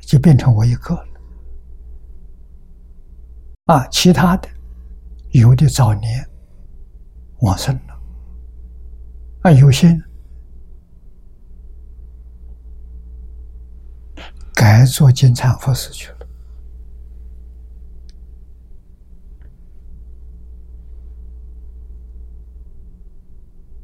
[0.00, 1.06] 就变成我一个了。
[3.66, 4.48] 啊，其他的
[5.30, 6.28] 有的早年
[7.42, 8.00] 往生了，
[9.42, 9.96] 啊，有些
[14.52, 16.21] 改做金蝉佛寺去了。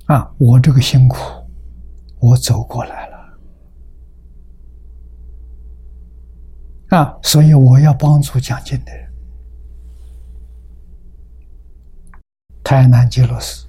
[0.08, 1.18] 啊，我这个辛苦，
[2.18, 3.38] 我走过来了，
[6.96, 9.06] 啊，所以我要帮助讲经的人。
[12.64, 13.66] 台南极乐寺，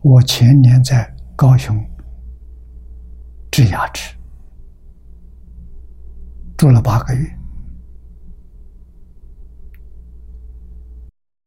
[0.00, 1.76] 我前年在高雄
[3.50, 4.14] 治牙齿。
[6.56, 7.38] 住了八个月，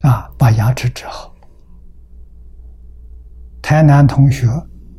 [0.01, 1.33] 啊，把牙齿治好。
[3.61, 4.47] 台南同学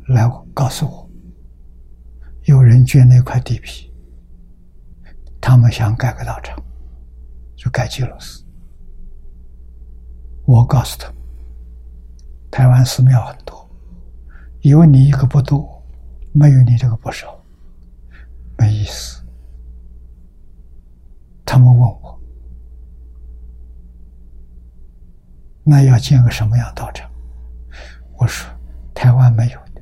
[0.09, 1.09] 来告诉我，
[2.43, 3.89] 有人捐那块地皮，
[5.39, 6.61] 他们想盖个道场，
[7.55, 8.43] 就盖基隆寺。
[10.45, 11.09] 我告诉他，
[12.51, 13.69] 台湾寺庙很多，
[14.61, 15.81] 有你一个不多，
[16.33, 17.41] 没有你这个不少，
[18.57, 19.20] 没意思。
[21.51, 22.17] 他们问我，
[25.65, 27.11] 那要建个什么样道场？
[28.17, 28.49] 我说。
[28.93, 29.81] 台湾没有的，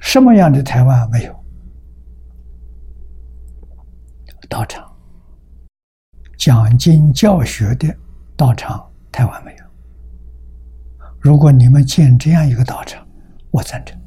[0.00, 1.44] 什么样的台湾没有？
[4.48, 4.84] 道场
[6.36, 7.96] 讲经教学的
[8.36, 9.64] 道场，台湾没有。
[11.20, 13.06] 如果你们建这样一个道场，
[13.52, 13.98] 我赞成。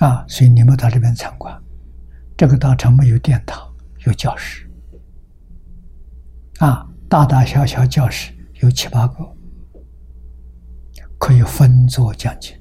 [0.00, 1.62] 啊，所以你们到这边参观，
[2.36, 3.72] 这个道场没有殿堂，
[4.06, 4.68] 有教室。
[6.58, 9.36] 啊，大大小小教室有七八个。
[11.16, 12.54] 可以分座讲经，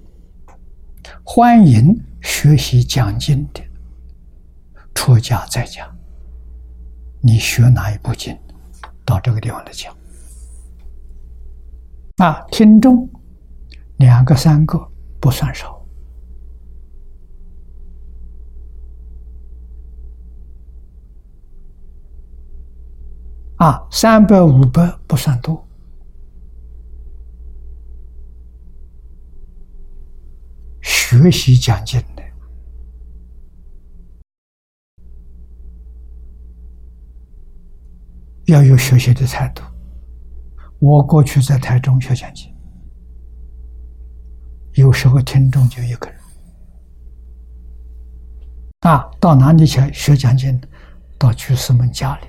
[1.24, 3.62] 欢迎学习讲经的
[4.96, 5.86] 出家在家。
[7.20, 8.38] 你学哪一部经，
[9.04, 9.94] 到这个地方来讲。
[12.18, 13.10] 啊，听众
[13.98, 14.80] 两个三个
[15.20, 15.83] 不算少。
[23.64, 25.66] 啊，三百五百不算多。
[30.82, 32.22] 学习讲经的，
[38.48, 39.64] 要有学习的态度。
[40.80, 42.54] 我过去在台中学讲经，
[44.74, 46.20] 有时候听众就一个人。
[48.82, 50.60] 啊，到哪里去学讲经？
[51.18, 52.28] 到居士们家里，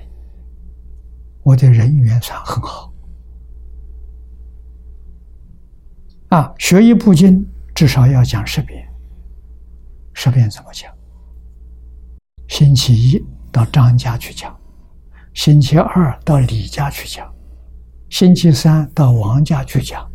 [1.45, 2.91] 我的人缘算很好。
[6.29, 7.47] 啊，学一部经。
[7.75, 8.87] 至少要讲十遍，
[10.13, 10.89] 十遍怎么讲？
[12.47, 14.57] 星期一到张家去讲，
[15.33, 17.29] 星期二到李家去讲，
[18.09, 20.09] 星期三到王家去讲，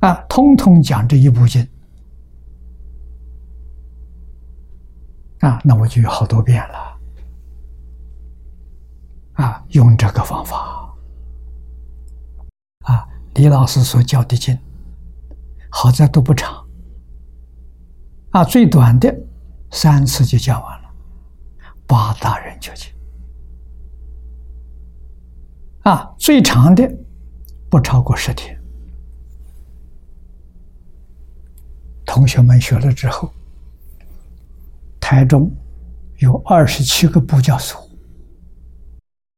[0.00, 1.68] 啊，通通讲这一部经，
[5.40, 6.95] 啊，那我就有好多遍了，
[9.36, 10.94] 啊，用这个方法，
[12.80, 14.58] 啊，李老师所教的经。
[15.68, 16.66] 好在都不长，
[18.30, 19.14] 啊，最短的
[19.72, 20.88] 三次就讲完了，
[21.86, 22.90] 八大人就经，
[25.82, 26.90] 啊，最长的
[27.68, 28.58] 不超过十天。
[32.06, 33.30] 同学们学了之后，
[34.98, 35.50] 台中
[36.20, 37.85] 有二十七个部教所，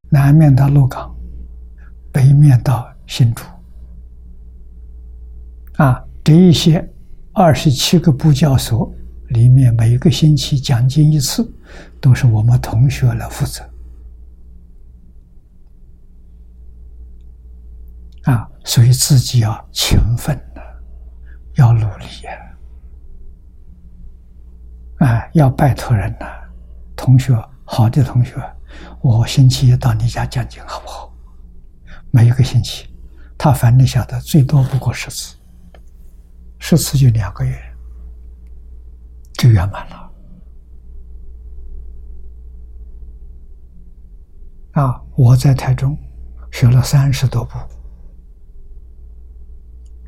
[0.09, 1.15] 南面到鹿港，
[2.11, 3.43] 北面到新竹，
[5.77, 6.03] 啊。
[6.21, 6.87] 这一些
[7.33, 8.93] 二十七个部教所
[9.29, 11.49] 里面，每个星期讲经一次，
[11.99, 13.67] 都是我们同学来负责。
[18.25, 20.61] 啊，所以自己要勤奋的，
[21.55, 22.05] 要努力
[24.99, 25.07] 呀！
[25.07, 26.27] 啊，要拜托人呐，
[26.95, 27.33] 同学，
[27.63, 28.35] 好的同学，
[29.01, 31.13] 我星期一到你家讲经好不好？
[32.11, 32.87] 每一个星期，
[33.37, 35.35] 他反正晓得最多不过十次。
[36.59, 37.57] 十次就两个月，
[39.33, 40.11] 就圆满了。
[44.73, 45.01] 啊！
[45.15, 45.97] 我在台中
[46.51, 47.57] 学了三十多部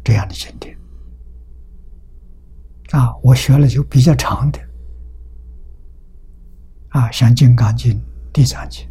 [0.04, 0.78] 这样的经典。
[2.92, 4.60] 啊，我学了就比较长的，
[6.90, 7.94] 啊，像《金刚经》
[8.34, 8.86] 《地藏经》，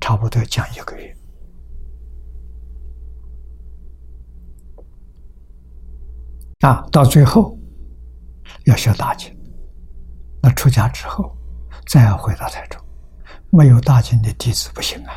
[0.00, 1.16] 差不多讲一个月。
[6.60, 7.58] 啊，到最后
[8.66, 9.36] 要学大经，
[10.40, 11.36] 那出家之后
[11.88, 12.80] 再要回到台中，
[13.50, 15.12] 没有大经的弟子不行啊，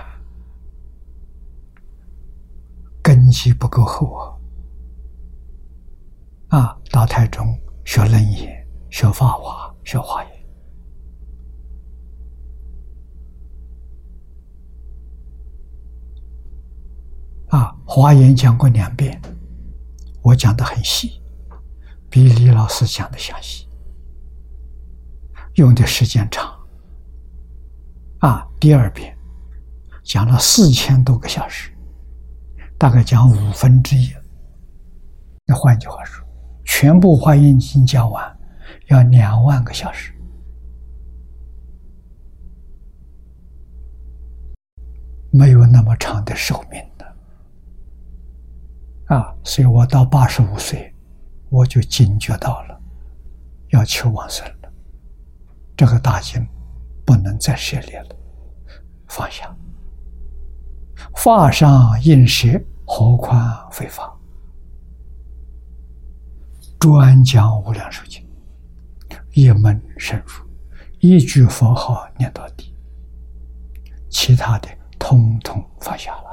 [3.03, 4.35] 根基不够厚啊！
[6.49, 7.45] 啊，到台中
[7.85, 10.34] 学楞严、学法华、学华严，
[17.55, 19.17] 啊，华严讲过两遍，
[20.21, 21.21] 我讲的很细。
[22.09, 23.65] 比李老师讲的详细，
[25.53, 26.53] 用的时间长。
[28.19, 29.17] 啊，第二遍
[30.03, 31.71] 讲了四千多个小时，
[32.77, 34.13] 大概讲五分之一。
[35.45, 36.25] 那换句话说，
[36.65, 38.37] 全部华严经讲完
[38.87, 40.11] 要两万个小时。
[45.31, 46.81] 没有那么长的寿命
[49.05, 50.93] 啊，所以我到八十五岁，
[51.49, 52.81] 我就警觉到了，
[53.69, 54.73] 要求往生了。
[55.77, 56.45] 这个大经
[57.05, 58.15] 不能再涉猎了，
[59.07, 59.55] 放下。
[61.15, 62.47] 法上应舍，
[62.85, 64.11] 何况非法？
[66.79, 68.25] 专讲无量寿经，
[69.33, 70.45] 一门深入，
[70.99, 72.75] 一句佛号念到底，
[74.09, 76.25] 其他的通通放下了。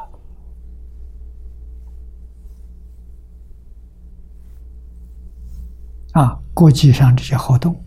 [6.12, 7.82] 啊，国际上这些活动，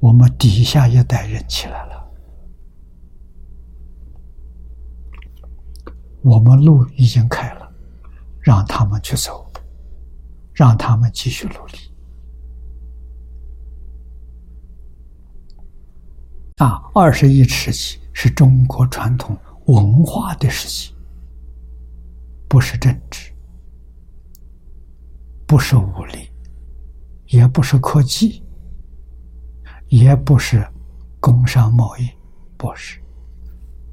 [0.00, 2.10] 我们底下一代人起来了，
[6.22, 7.70] 我们路已经开了，
[8.40, 9.44] 让他们去走。
[10.58, 11.76] 让他们继续努力
[16.56, 16.82] 啊！
[16.94, 19.36] 二十一世纪是中国传统
[19.66, 20.94] 文化的时期，
[22.48, 23.30] 不是政治，
[25.46, 26.30] 不是武力，
[27.28, 28.42] 也不是科技，
[29.88, 30.66] 也不是
[31.20, 32.08] 工商贸易，
[32.56, 33.00] 不是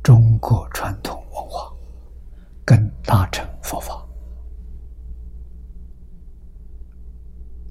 [0.03, 1.73] 中国传统文化
[2.63, 3.99] 跟大乘佛法。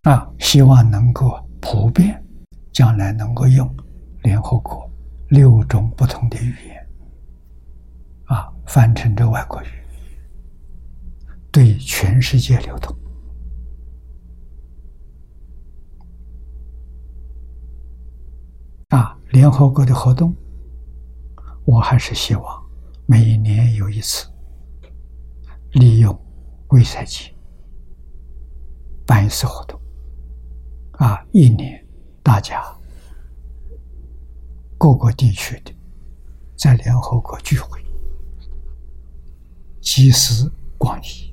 [0.02, 2.20] 啊，希望能够普遍，
[2.72, 3.72] 将来能够用
[4.24, 4.90] 联合国
[5.28, 6.88] 六种不同的语言，
[8.24, 9.66] 啊，翻成这外国语，
[11.52, 12.92] 对全世界流通。
[18.88, 20.36] 啊，联合国的活动，
[21.64, 22.62] 我还是希望
[23.06, 24.26] 每年有一次，
[25.70, 26.14] 利用
[26.66, 27.34] 贵赛季
[29.06, 29.80] 办一次活动。
[30.98, 31.82] 啊，一年
[32.22, 32.62] 大家
[34.76, 35.74] 各个地区的
[36.54, 37.82] 在联合国聚会，
[39.80, 41.31] 集思广益，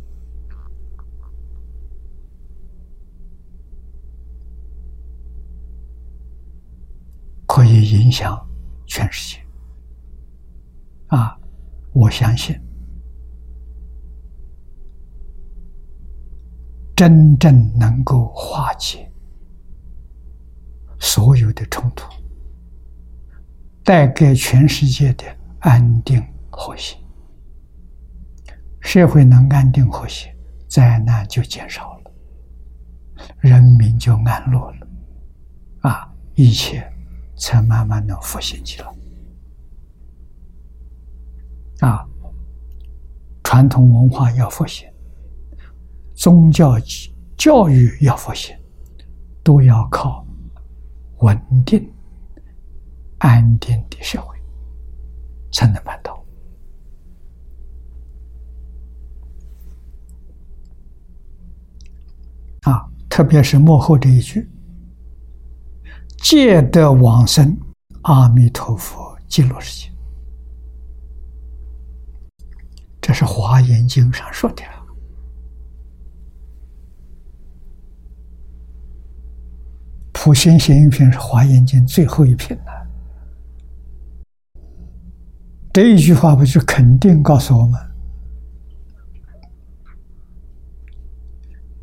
[7.60, 8.40] 可以影响
[8.88, 9.46] 全世界。
[11.08, 11.38] 啊，
[11.92, 12.58] 我相信
[16.96, 19.12] 真正能够化解。
[21.02, 22.10] 所有的冲突
[23.84, 25.26] 带给全世界的
[25.60, 26.96] 安定和谐，
[28.80, 30.34] 社会能安定和谐，
[30.70, 32.12] 灾难就减少了，
[33.40, 34.88] 人民就安乐了，
[35.82, 36.90] 啊，一切
[37.40, 38.88] 才慢慢的复兴起来。
[41.80, 42.06] 啊，
[43.44, 44.88] 传统文化要复兴，
[46.14, 46.76] 宗教
[47.38, 48.56] 教育要复兴，
[49.44, 50.26] 都要靠。
[51.22, 51.94] 稳定、
[53.18, 54.38] 安定的社会
[55.52, 56.26] 才能办到
[62.62, 62.90] 啊！
[63.10, 64.50] 特别是幕后这一句
[66.22, 67.58] “戒得往生，
[68.04, 69.92] 阿弥陀佛极乐世界”，
[73.02, 74.64] 这是《华严经》上说的。
[80.12, 82.88] 普贤行一品是《华严经》最后一品了。
[85.72, 87.80] 这一句话不就肯定告诉我们：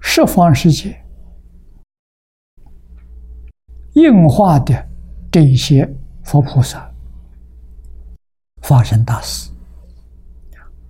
[0.01, 1.03] 十方世界
[3.97, 4.89] 应化的
[5.33, 5.91] 这些
[6.23, 6.93] 佛菩萨
[8.61, 9.51] 发生大事，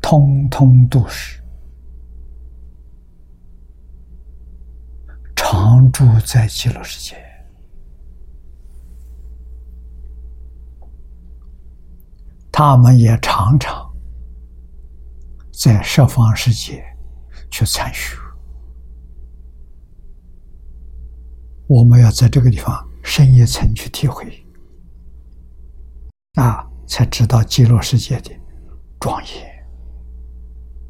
[0.01, 1.41] 通通都是
[5.37, 7.17] 常住在极乐世界。
[12.51, 13.89] 他们也常常
[15.53, 16.85] 在十方世界
[17.53, 18.17] 去参学，
[21.69, 24.45] 我们要在这个地方深一层去体会，
[26.35, 28.33] 啊，才知道极乐世界的
[28.99, 29.65] 庄严、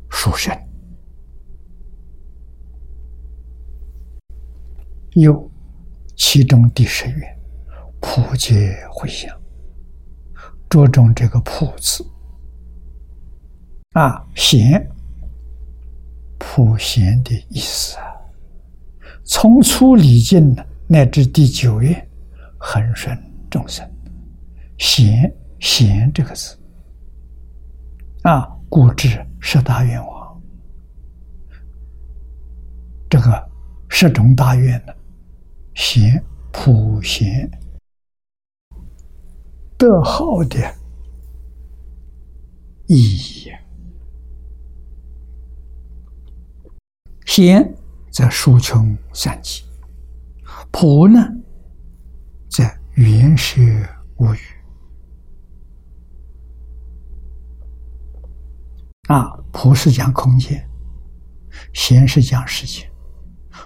[0.09, 0.51] 殊胜。
[5.12, 5.48] 又
[6.16, 7.38] 其中第十愿，
[8.01, 9.30] 普皆回向。
[10.70, 12.05] 着重这个“普”字
[13.93, 14.90] 啊，贤
[16.38, 18.05] 普贤的意思啊。
[19.22, 20.56] 从初礼敬
[20.88, 22.08] 乃至第九愿，
[22.58, 23.18] 恒顺
[23.50, 23.84] 众生，
[24.78, 26.56] 贤贤这个字
[28.22, 30.42] 啊，故知十大愿望，
[33.10, 33.50] 这个
[33.88, 34.94] 十种大愿呢，
[35.74, 36.22] 贤
[36.52, 37.50] 普贤。
[39.78, 40.56] 得好的
[42.86, 43.52] 意义。
[47.26, 47.74] 贤
[48.10, 49.62] 则疏穷散寂，
[50.78, 51.26] 朴呢，
[52.50, 52.62] 则
[52.96, 53.62] 圆舍
[54.16, 54.38] 无语。
[59.08, 60.68] 啊，朴是讲空间，
[61.72, 62.86] 闲是讲时间，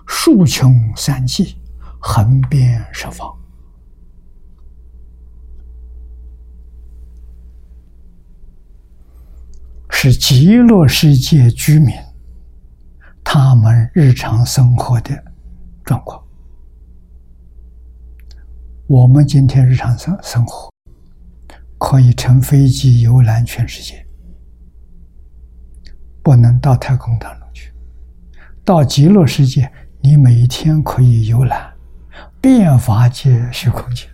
[0.06, 1.56] 数穷散寂，
[1.98, 3.36] 横遍十方，
[9.90, 11.92] 是极乐世界居民
[13.24, 15.20] 他们日常生活的
[15.82, 16.24] 状况。
[18.90, 20.68] 我们今天日常生生活，
[21.78, 24.04] 可以乘飞机游览全世界。
[26.24, 27.72] 不能到太空当中去，
[28.64, 31.72] 到极乐世界，你每天可以游览
[32.40, 34.08] 遍法界虚空界，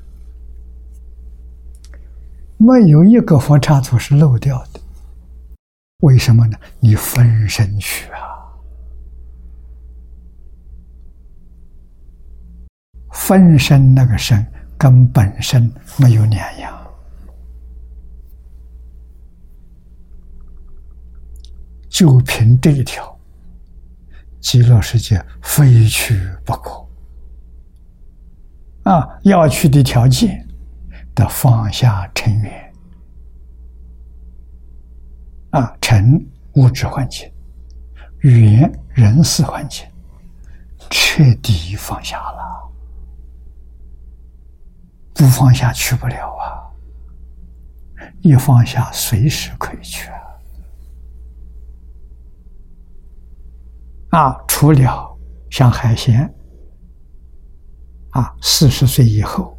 [2.59, 4.81] 没有一个佛刹土是漏掉的。
[6.01, 6.59] 为什么呢？
[6.81, 8.21] 你分身去啊，
[13.13, 14.47] 分身那个身
[14.79, 16.73] 跟本身没有两样。
[21.89, 23.19] 就凭这一条，
[24.41, 26.87] 极乐世界非去不可。
[28.83, 30.47] 啊，要去的条件
[31.15, 32.73] 得放下尘缘，
[35.51, 36.25] 啊，尘
[36.57, 37.29] 物质环境，
[38.21, 39.85] 缘人事环境，
[40.91, 42.46] 彻底放下了，
[45.17, 46.61] 不放下去不了啊！
[48.21, 50.11] 一放下，随时可以去。
[54.11, 55.19] 啊，除了
[55.51, 56.31] 像海鲜，
[58.11, 59.59] 啊，四十岁以后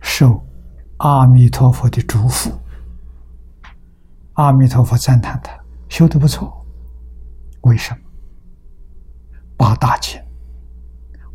[0.00, 0.44] 受
[0.98, 2.52] 阿弥陀佛的嘱咐，
[4.34, 6.54] 阿弥陀佛赞叹他修的不错。
[7.62, 8.00] 为什么？
[9.56, 10.20] 八大经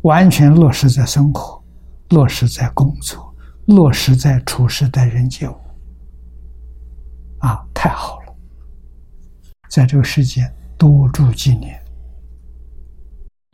[0.02, 1.63] 完全落实在生活，
[2.10, 3.34] 落实在工作，
[3.66, 5.56] 落实在处事待人接物，
[7.38, 8.36] 啊，太好了！
[9.70, 11.80] 在这个世间多住几年。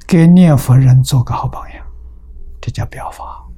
[0.07, 1.87] 给念佛人做个好榜样，
[2.61, 3.49] 这叫表法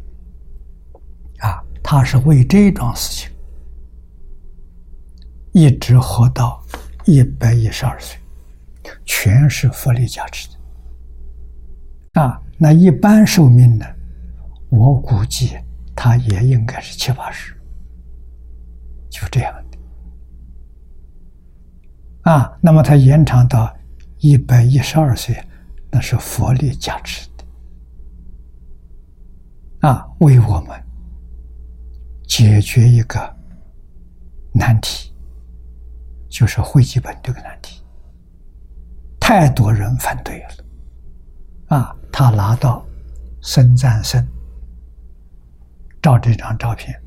[1.39, 1.65] 啊！
[1.83, 3.31] 他是为这桩事情
[5.53, 6.63] 一直活到
[7.07, 8.21] 一百一十二岁，
[9.07, 12.39] 全是佛力加持的啊！
[12.59, 13.87] 那一般寿命呢？
[14.73, 15.57] 我估计
[15.95, 17.55] 他也应该是七八十，
[19.09, 19.79] 就这样的
[22.31, 22.59] 啊。
[22.61, 23.73] 那么他延长到
[24.19, 25.37] 一百一十二岁。
[25.95, 27.45] 那是佛力加持的
[29.87, 30.83] 啊，为我们
[32.27, 33.21] 解决一个
[34.55, 35.13] 难题，
[36.31, 37.83] 就是会记本这个难题。
[39.21, 40.49] 太多人反对了
[41.77, 41.95] 啊！
[42.11, 42.83] 他拿到
[43.43, 44.27] 生战生
[46.03, 47.01] 照这张照片，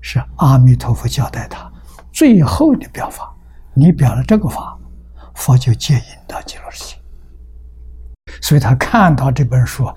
[0.00, 1.72] 是阿弥陀佛交代他
[2.12, 3.34] 最后的表法。
[3.74, 4.78] 你表了这个法，
[5.34, 6.96] 佛就接引到极乐世界。
[8.42, 9.90] 所以他看到这本书，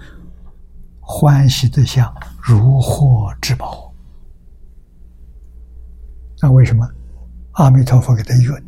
[1.02, 3.94] 欢喜的像如获至宝。
[6.42, 6.90] 那为什么？
[7.54, 8.64] 阿弥陀佛给他约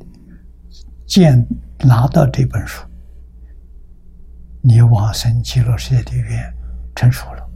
[1.06, 1.48] 见
[1.80, 2.86] 拿到这本书，
[4.62, 6.54] 你往生极乐世界的愿
[6.96, 7.47] 成熟了。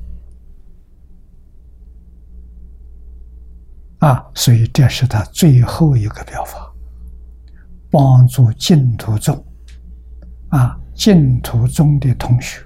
[4.01, 6.71] 啊，所以这是他最后一个表法，
[7.89, 9.43] 帮助净土宗。
[10.49, 10.77] 啊。
[10.93, 12.61] 净土中的同学，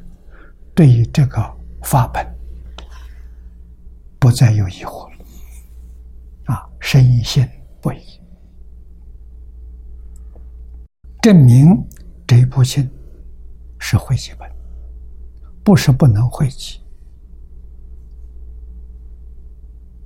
[0.74, 1.42] 对于这个
[1.84, 2.26] 法本
[4.20, 5.26] 不再有疑惑了，
[6.46, 7.48] 啊，深信
[7.80, 8.02] 不疑，
[11.22, 11.82] 证明
[12.28, 12.90] 这部经
[13.80, 14.52] 是汇集本，
[15.64, 16.82] 不是不能汇集。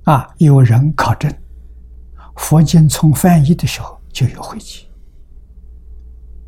[0.04, 1.32] 啊，有人考证，
[2.36, 4.86] 佛经从翻译的时候就有汇集，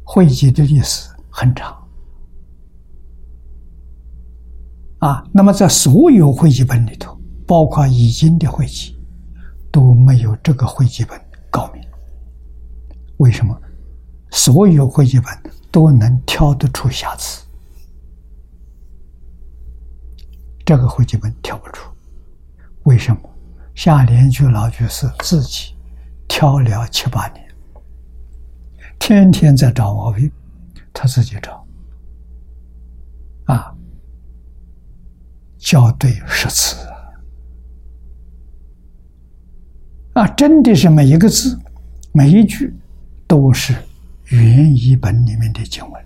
[0.05, 1.11] 汇集的历史。
[1.35, 1.75] 很长
[4.99, 5.25] 啊！
[5.33, 9.01] 那么在所有会集本里头，包括已经的会集，
[9.73, 11.19] 都没有这个会集本
[11.51, 11.83] 高明。
[13.17, 13.59] 为什么？
[14.31, 15.27] 所有会集本
[15.71, 17.47] 都能挑得出瑕疵，
[20.67, 21.91] 这个会集本挑不出。
[22.83, 23.32] 为什么？
[23.75, 25.75] 下莲居老居士自己
[26.29, 27.47] 挑了七八年，
[28.99, 30.31] 天天在找毛病。
[30.95, 31.67] 他自己找，
[33.47, 33.75] 啊，
[35.57, 36.77] 校对十次，
[40.13, 41.59] 啊，真的是每一个字
[42.13, 42.79] 每一句
[43.27, 43.75] 都是
[44.27, 46.05] 原译本里面的经文，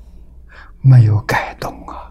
[0.81, 2.06] 没有改动啊。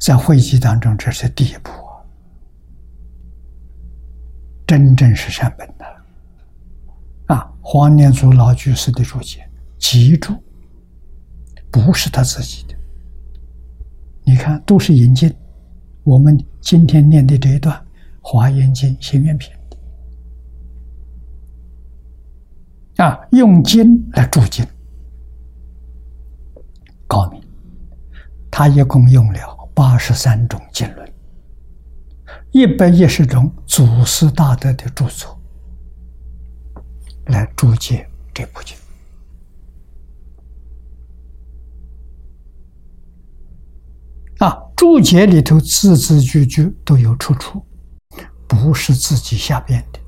[0.00, 2.00] 在会集当中，这是第一步啊，
[4.66, 5.84] 真正是善本的
[7.26, 7.52] 啊。
[7.60, 9.46] 黄念祖老居士的注解，
[9.78, 10.34] 记住，
[11.70, 12.74] 不是他自己的。
[14.24, 15.30] 你看，都是引经。
[16.02, 17.76] 我们今天念的这一段
[18.22, 19.52] 《华严经》行愿品
[22.96, 24.66] 啊，用经来注经，
[27.06, 27.42] 高明。
[28.50, 29.59] 他一共用了。
[29.80, 31.10] 八十三种经论，
[32.50, 35.40] 一百一十种祖师大德的著作，
[37.28, 38.76] 来注解这部经。
[44.40, 47.64] 啊，注解里头字字句句都有出处，
[48.46, 50.00] 不是自己瞎编的，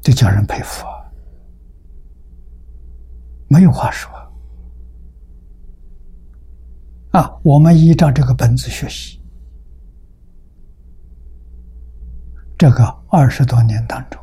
[0.00, 1.10] 这叫人佩服啊！
[3.48, 4.08] 没有话说。
[7.14, 9.20] 啊，我们依照这个本子学习，
[12.58, 14.20] 这个二十多年当中，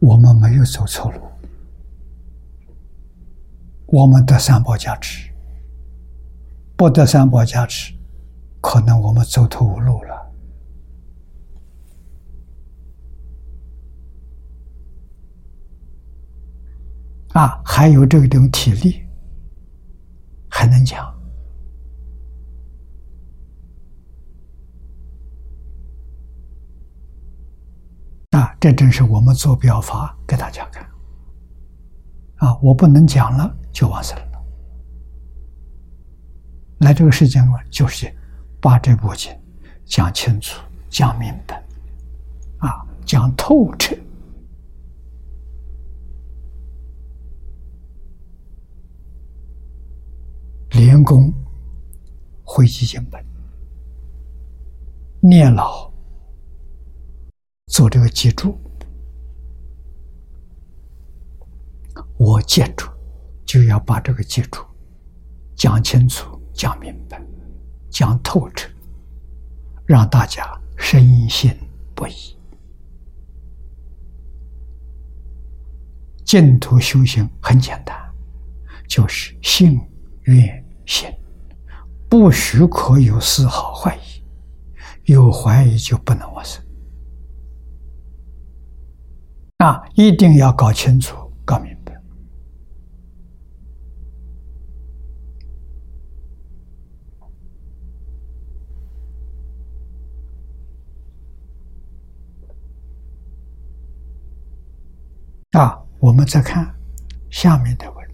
[0.00, 1.20] 我们没有走错路，
[3.86, 5.30] 我们得三宝加持，
[6.76, 7.94] 不得三宝加持，
[8.60, 10.32] 可能我们走投无路了。
[17.34, 19.06] 啊，还有这种体力，
[20.48, 21.15] 还能讲。
[28.36, 30.84] 啊，这正是我们做表法给大家看。
[32.36, 34.44] 啊，我不能讲了就完事了。
[36.80, 38.14] 来这个世界上就是
[38.60, 39.34] 把这部经
[39.86, 40.60] 讲清楚、
[40.90, 41.64] 讲明白，
[42.58, 43.96] 啊，讲透彻。
[50.72, 51.32] 连功
[52.44, 53.24] 回集经本，
[55.20, 55.90] 念老。
[57.66, 58.56] 做这个记住，
[62.16, 62.86] 我记住，
[63.44, 64.64] 就要把这个基础，
[65.56, 67.20] 讲清楚、讲明白、
[67.90, 68.70] 讲透彻，
[69.84, 70.42] 让大家
[70.78, 71.54] 深信
[71.92, 72.12] 不疑。
[76.24, 77.94] 净土修行很简单，
[78.88, 79.80] 就是信、
[80.22, 81.12] 愿、行，
[82.08, 86.62] 不许可有丝毫怀疑，有怀疑就不能往生。
[89.66, 91.92] 啊，一定要搞清楚、搞明白。
[105.58, 106.72] 啊，我们再看
[107.28, 108.08] 下面的文：“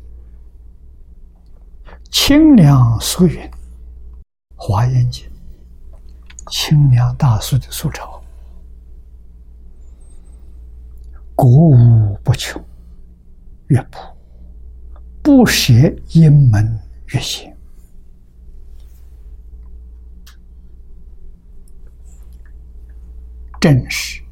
[2.11, 3.51] 清凉素云，
[4.57, 5.31] 华严经，
[6.51, 8.19] 清凉大师的素抄。”
[11.43, 12.65] 国无不穷，
[13.67, 13.99] 乐谱
[15.25, 15.73] 不舍
[16.11, 17.53] 一门乐行，
[23.61, 24.23] 正是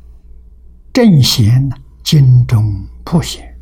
[0.93, 1.75] 正贤呢？
[2.05, 3.59] 经中普贤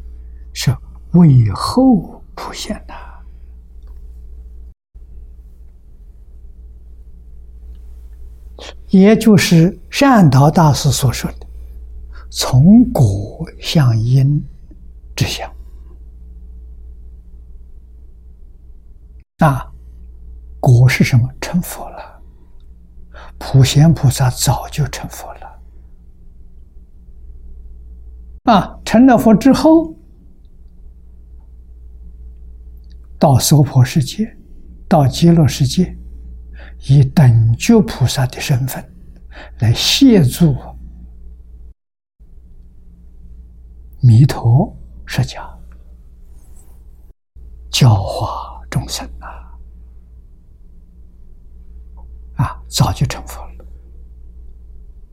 [0.52, 0.70] 是
[1.12, 2.94] 为后普贤的，
[8.90, 11.47] 也就是善导大师所说的。
[12.40, 14.40] 从果向因
[15.16, 15.52] 之相
[19.38, 19.72] 啊，
[20.60, 21.28] 果是什么？
[21.40, 22.22] 成佛了。
[23.38, 25.60] 普贤菩萨早就成佛了
[28.44, 28.78] 啊！
[28.84, 29.92] 成了佛之后，
[33.18, 34.32] 到娑婆世界，
[34.88, 35.98] 到极乐世界，
[36.86, 38.88] 以等觉菩萨的身份
[39.58, 40.54] 来协助。
[44.00, 44.72] 弥陀
[45.06, 45.44] 释迦
[47.68, 49.26] 教化众生啊，
[52.36, 53.64] 啊，早就成佛了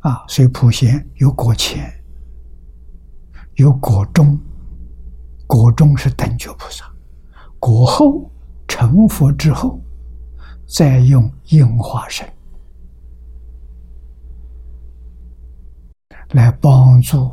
[0.02, 0.24] 啊！
[0.28, 1.92] 所以普贤有果前，
[3.56, 4.40] 有果中，
[5.48, 6.86] 果中是等觉菩萨，
[7.60, 8.30] 果后
[8.68, 9.80] 成佛之后，
[10.68, 12.28] 再用应化身
[16.34, 17.32] 来帮助。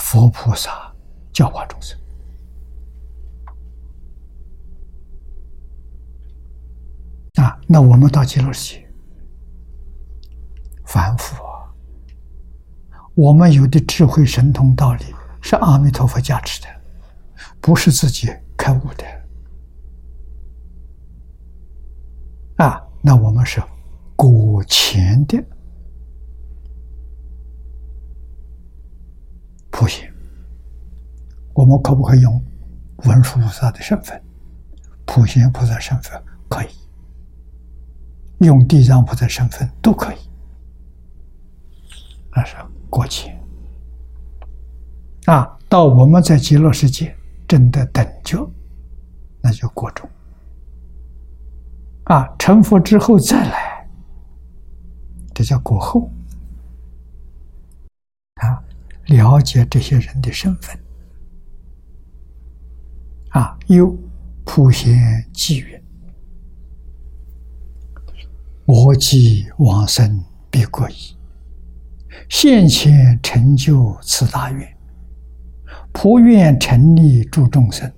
[0.00, 0.92] 佛菩萨
[1.32, 1.96] 教化众生
[7.34, 7.56] 啊！
[7.68, 8.90] 那我们到极乐世界
[10.86, 11.70] 凡夫啊，
[13.14, 15.04] 我们有的智慧神通道理
[15.40, 16.68] 是阿弥陀佛加持的，
[17.60, 19.04] 不是自己开悟的。
[22.56, 23.62] 啊，那我们是
[24.16, 25.42] 果前的
[29.70, 30.12] 普贤，
[31.54, 32.42] 我们可不可以用
[33.04, 34.20] 文殊菩萨的身份、
[35.06, 36.20] 普贤菩萨身份？
[36.48, 36.68] 可以，
[38.44, 40.16] 用地藏菩萨身份都可以。
[42.34, 42.56] 那是
[42.88, 43.40] 过前
[45.26, 47.16] 啊，到我们在极乐世界
[47.46, 48.44] 真的等觉，
[49.40, 50.08] 那就过中。
[52.04, 53.88] 啊，成佛之后再来，
[55.32, 56.10] 这叫过后。
[59.06, 60.78] 了解这些人的身份。
[63.30, 63.96] 啊，有
[64.44, 65.82] 普贤寄云
[68.66, 71.16] ：“我既往生必过矣，
[72.28, 74.76] 现前成就此大愿，
[75.92, 77.92] 普愿成立诸众生，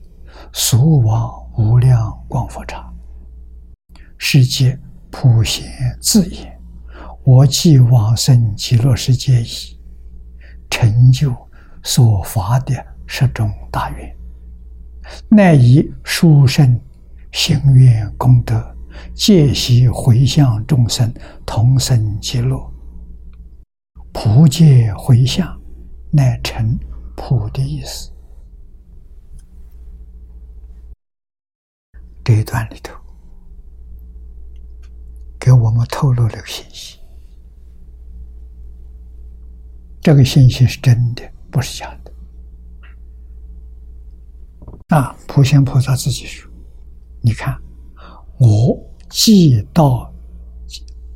[0.52, 2.92] 速往无量光佛刹。”
[4.18, 4.78] 世界
[5.10, 5.64] 普贤
[6.00, 6.60] 自言
[7.24, 9.78] ：“我既往生极乐世界矣，
[10.72, 11.36] 成就
[11.82, 12.72] 所发的
[13.06, 14.16] 十种大愿，
[15.28, 16.80] 乃以殊胜
[17.30, 18.74] 行愿功德，
[19.14, 21.12] 借习回向众生
[21.44, 22.58] 同生极乐。
[24.14, 25.60] 普界回向，
[26.10, 26.78] 乃成
[27.14, 28.10] 普的意思。
[32.24, 32.94] 这一段里头。”
[35.38, 37.00] 给我们透露了信息，
[40.02, 42.12] 这个信息是真的，不是假的。
[44.96, 46.50] 啊，普贤菩萨自己说
[47.22, 47.56] ：“你看，
[48.36, 48.76] 我
[49.08, 50.12] 既到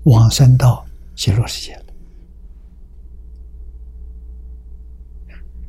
[0.04, 0.86] 往生到
[1.16, 1.76] 极乐世界，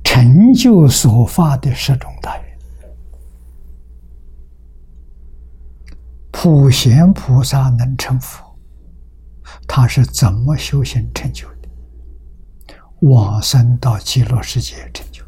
[0.03, 2.59] 成就所发的十种大愿，
[6.31, 8.45] 普贤菩萨能成佛。”
[9.67, 11.56] 他是怎么修行成就的？
[13.01, 15.23] 往生到极乐世界成就。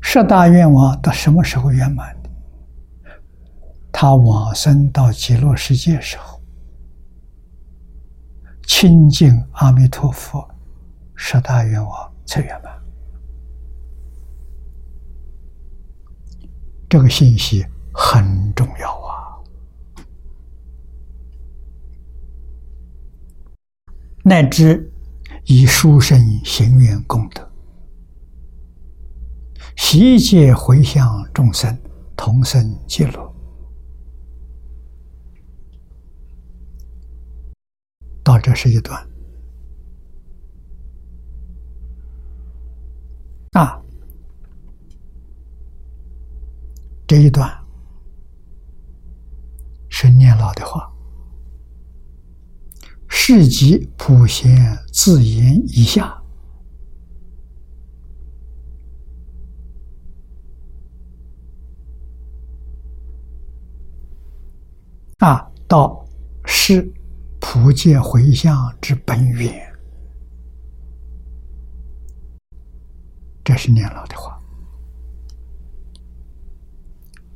[0.00, 2.14] 十大愿望到什么时候圆满？
[3.90, 6.40] 他往生到极乐世界时候，
[8.66, 10.46] 亲近阿弥陀佛，
[11.14, 12.72] 十大愿望才圆满。
[16.88, 17.64] 这个信息。
[17.96, 19.38] 很重要啊！
[24.26, 24.90] 乃至
[25.44, 27.46] 以书生行愿功德，
[29.76, 31.78] 悉皆回向众生，
[32.16, 33.34] 同生极乐。
[38.22, 39.06] 到这是一段
[43.52, 43.78] 啊，
[47.06, 47.62] 这一段。
[49.96, 50.92] 是念老的话，
[53.16, 56.22] 世即普贤自言一下
[65.20, 66.06] 啊，到
[66.44, 66.92] 是
[67.40, 69.72] 普界回向之本源，
[73.42, 74.38] 这是念老的话，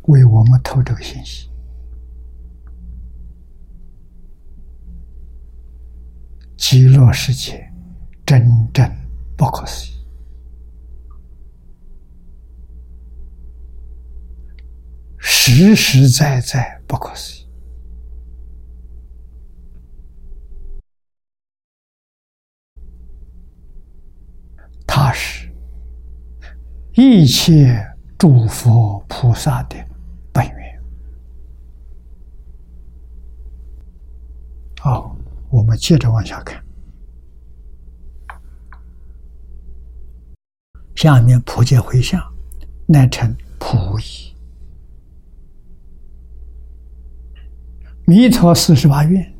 [0.03, 1.49] 为我们透这个信息。
[6.59, 7.73] 极乐世界
[8.27, 8.85] 真正
[9.37, 10.05] 不可思议，
[15.19, 17.49] 实实在在不可思议。
[24.87, 25.49] 它是
[26.95, 27.83] 一切
[28.19, 29.77] 诸佛菩萨的
[30.33, 30.83] 本源。
[34.81, 35.18] 好。
[35.51, 36.63] 我们接着往下看，
[40.95, 42.23] 下面普界回向，
[42.87, 44.35] 乃成普矣。
[48.05, 49.35] 弥陀四十八愿，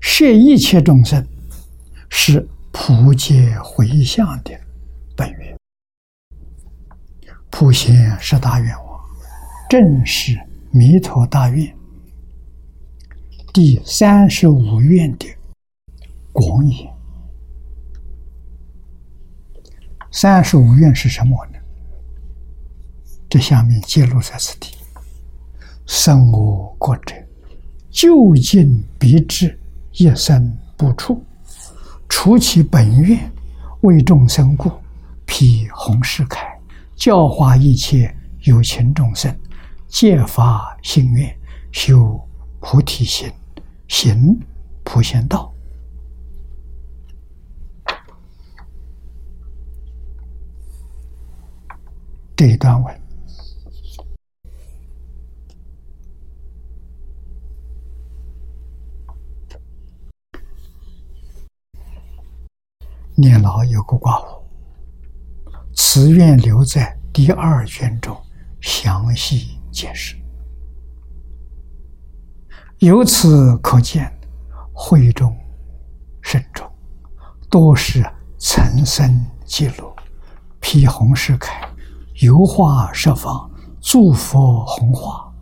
[0.00, 1.26] 摄一切众生，
[2.08, 4.50] 是普界回向的
[5.16, 5.56] 本源。
[7.50, 9.00] 普贤十大愿望，
[9.68, 10.38] 正是
[10.70, 11.81] 弥陀大愿。
[13.52, 15.26] 第三十五愿的
[16.32, 16.88] 广义，
[20.10, 21.58] 三十五愿是什么呢？
[23.28, 24.74] 这下面揭露在此地。
[25.84, 27.14] 生我国者，
[27.90, 29.60] 究竟必至，
[29.98, 31.22] 一生不出。
[32.08, 33.30] 除其本愿，
[33.82, 34.72] 为众生故，
[35.26, 36.38] 披红世铠，
[36.96, 39.38] 教化一切有情众生，
[39.88, 41.38] 戒发心愿，
[41.70, 42.18] 修
[42.60, 43.30] 菩提心，
[43.92, 44.40] 行
[44.84, 45.54] 普贤道。
[52.34, 53.00] 这一段文，
[63.14, 64.42] 念老有个挂号，
[65.74, 68.16] 此愿留在第二卷中
[68.62, 70.21] 详细解释。
[72.82, 74.12] 由此可见，
[74.72, 75.32] 慧中
[76.20, 76.68] 慎重，
[77.48, 78.04] 多是
[78.38, 79.92] 层生记录，
[80.58, 81.52] 披红石铠。
[82.22, 83.48] 油画设方，
[83.80, 85.32] 诸佛弘化，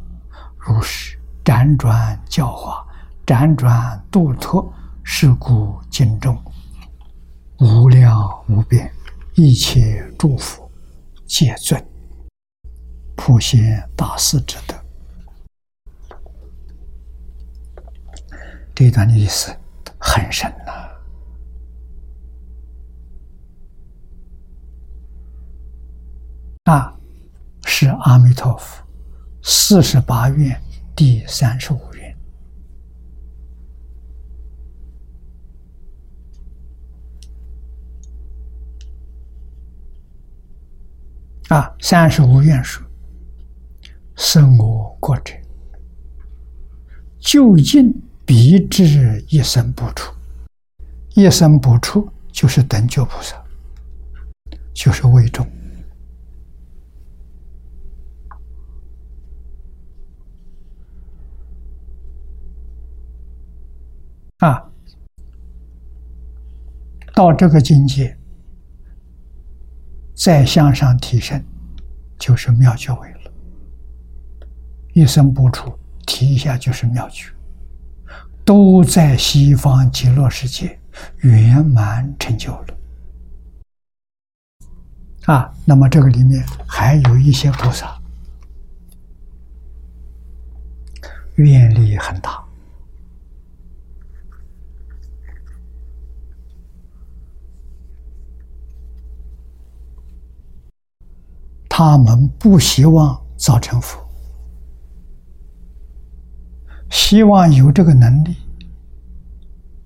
[0.59, 2.87] 如是辗转教化，
[3.25, 4.71] 辗转度脱，
[5.03, 6.37] 是故经中
[7.59, 8.93] 无量无边
[9.35, 10.71] 一切诸佛
[11.25, 11.83] 皆尊
[13.17, 14.75] 普贤大士之德。
[18.81, 19.55] 这段的意思
[19.98, 20.73] 很深呐。
[26.65, 26.98] 啊，
[27.66, 28.82] 是阿弥陀佛
[29.43, 30.59] 四十八愿
[30.97, 32.16] 第三十五愿。
[41.51, 42.82] 啊，三十五愿说：
[44.16, 45.35] 生我国者，
[47.19, 47.93] 究竟
[48.31, 50.15] 鼻至一生不出。
[51.16, 53.35] 一生不出，就是等觉菩萨，
[54.73, 55.44] 就是为众。
[64.39, 64.65] 啊，
[67.12, 68.16] 到这个境界，
[70.15, 71.44] 再向上提升，
[72.16, 73.32] 就是妙觉位了。
[74.94, 75.77] 一生不出，
[76.07, 77.28] 提一下就是妙觉，
[78.51, 80.77] 都在西方极乐世界
[81.19, 82.77] 圆满成就了。
[85.27, 87.97] 啊，那么这个里面还有一些菩萨，
[91.37, 92.45] 愿力很大。
[101.69, 104.10] 他们不希望造成佛，
[106.91, 108.37] 希望有这个能力，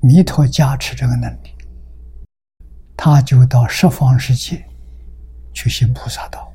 [0.00, 1.54] 弥陀加持这个能力，
[2.96, 4.64] 他就到十方世界
[5.52, 6.52] 去行菩萨道，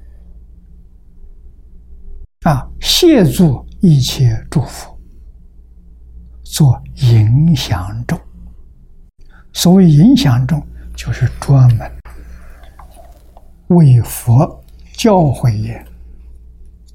[2.42, 5.00] 啊，协助一切诸佛，
[6.44, 8.20] 做影响众。
[9.54, 10.66] 所谓影响众，
[10.96, 11.92] 就是专门
[13.68, 14.64] 为佛。
[15.00, 15.82] 教诲业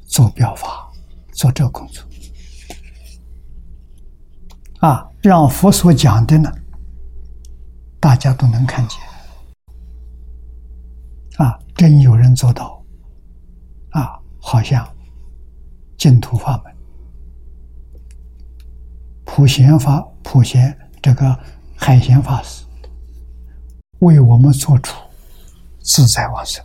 [0.04, 0.92] 做表法，
[1.32, 2.04] 做这个工作
[4.84, 6.52] 啊，让佛所讲的呢，
[7.98, 9.00] 大家都能看见
[11.38, 12.84] 啊，真有人做到
[13.92, 14.86] 啊，好像
[15.96, 16.76] 净土法门、
[19.24, 21.34] 普贤法、普贤这个
[21.74, 22.66] 海贤法师，
[24.00, 24.94] 为我们做出
[25.80, 26.62] 自在往生。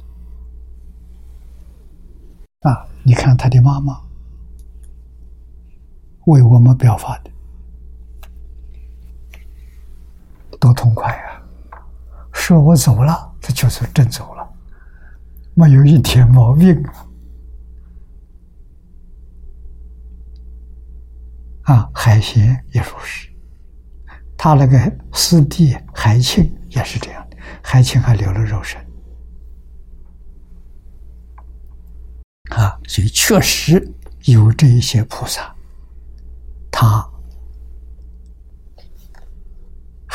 [2.64, 2.86] 啊！
[3.04, 3.98] 你看他的妈妈
[6.26, 7.32] 为我们表法的，
[10.60, 11.42] 多痛快呀！
[12.34, 14.48] 说我走了，他就是真走了，
[15.56, 16.84] 没有一点毛病。
[21.64, 23.30] 啊，海贤也如是，
[24.38, 28.80] 他那个师弟海庆也是这样的，海庆还留了肉身。
[32.52, 33.94] 啊，所以确实
[34.26, 35.56] 有这一些菩萨，
[36.72, 37.09] 他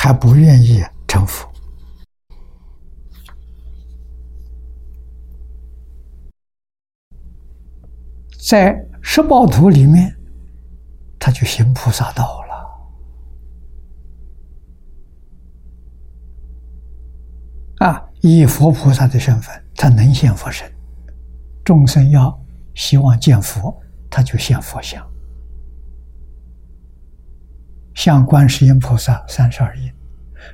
[0.05, 1.51] 还不愿意成佛，
[8.39, 10.14] 在十报图里面，
[11.18, 12.52] 他就行菩萨道了。
[17.86, 20.70] 啊，以佛菩萨的身份，他能现佛身。
[21.64, 22.39] 众生要
[22.74, 23.74] 希望见佛，
[24.10, 25.02] 他就现佛像，
[27.94, 29.88] 像观世音菩萨三十二应；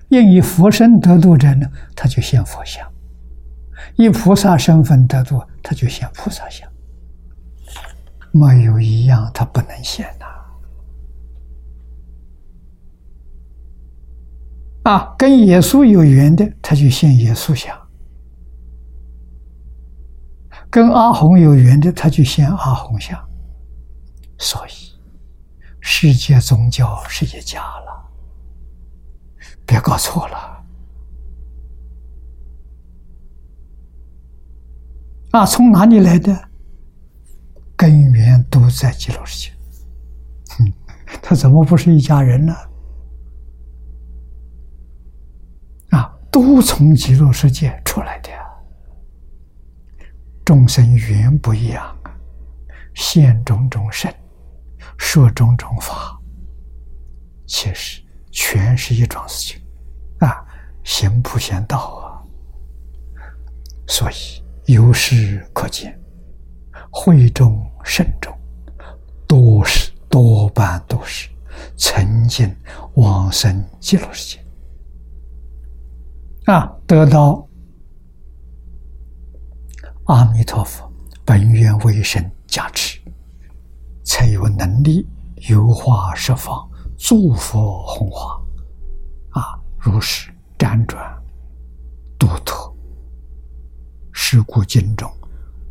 [0.09, 2.85] 应以佛身得度者呢，他就现佛像；
[3.97, 6.69] 以菩萨身份得度，他就现菩萨像。
[8.33, 10.27] 没有一样他不能现呐。
[14.85, 17.75] 啊，跟耶稣有缘的，他就现耶稣像；
[20.71, 23.19] 跟阿红有缘的，他就现阿红像。
[24.39, 24.71] 所以，
[25.81, 28.11] 世界宗教是一家了，
[29.67, 30.65] 别搞错了。
[35.33, 36.49] 啊，从哪里来的？
[37.77, 39.53] 根源都在极乐世界。
[40.59, 40.73] 哼，
[41.23, 42.55] 他怎么不是一家人呢？
[45.91, 48.39] 啊都从极乐世界出来的呀，
[50.45, 52.13] 众生缘不一样啊，
[52.95, 54.15] 现种种身，
[55.03, 56.17] 说种种法，
[57.47, 59.61] 其实全是一桩事情
[60.21, 60.45] 啊，
[60.85, 62.23] 行不显道啊，
[63.89, 65.99] 所以由是可见，
[66.91, 68.33] 会中慎中，
[69.27, 71.29] 多是多半都是
[71.77, 72.55] 曾经
[72.95, 74.45] 往生极乐世界。
[76.45, 77.45] 啊，得到
[80.05, 80.93] 阿弥陀佛
[81.25, 83.00] 本愿威神加持，
[84.11, 85.07] 才有能力
[85.49, 86.69] 有化十方
[86.99, 88.43] 诸佛弘化。
[89.31, 91.01] 啊，如是辗转
[92.19, 92.75] 独特，
[94.11, 95.09] 是故经中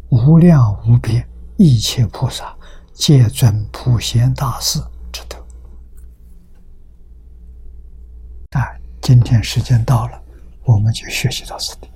[0.09, 2.55] 无量无边一切菩萨
[2.93, 4.79] 皆尊普贤大士
[5.11, 5.35] 之德。
[8.57, 8.63] 啊，
[9.01, 10.23] 今天时间到了。
[10.63, 11.88] 我们就学习到此地。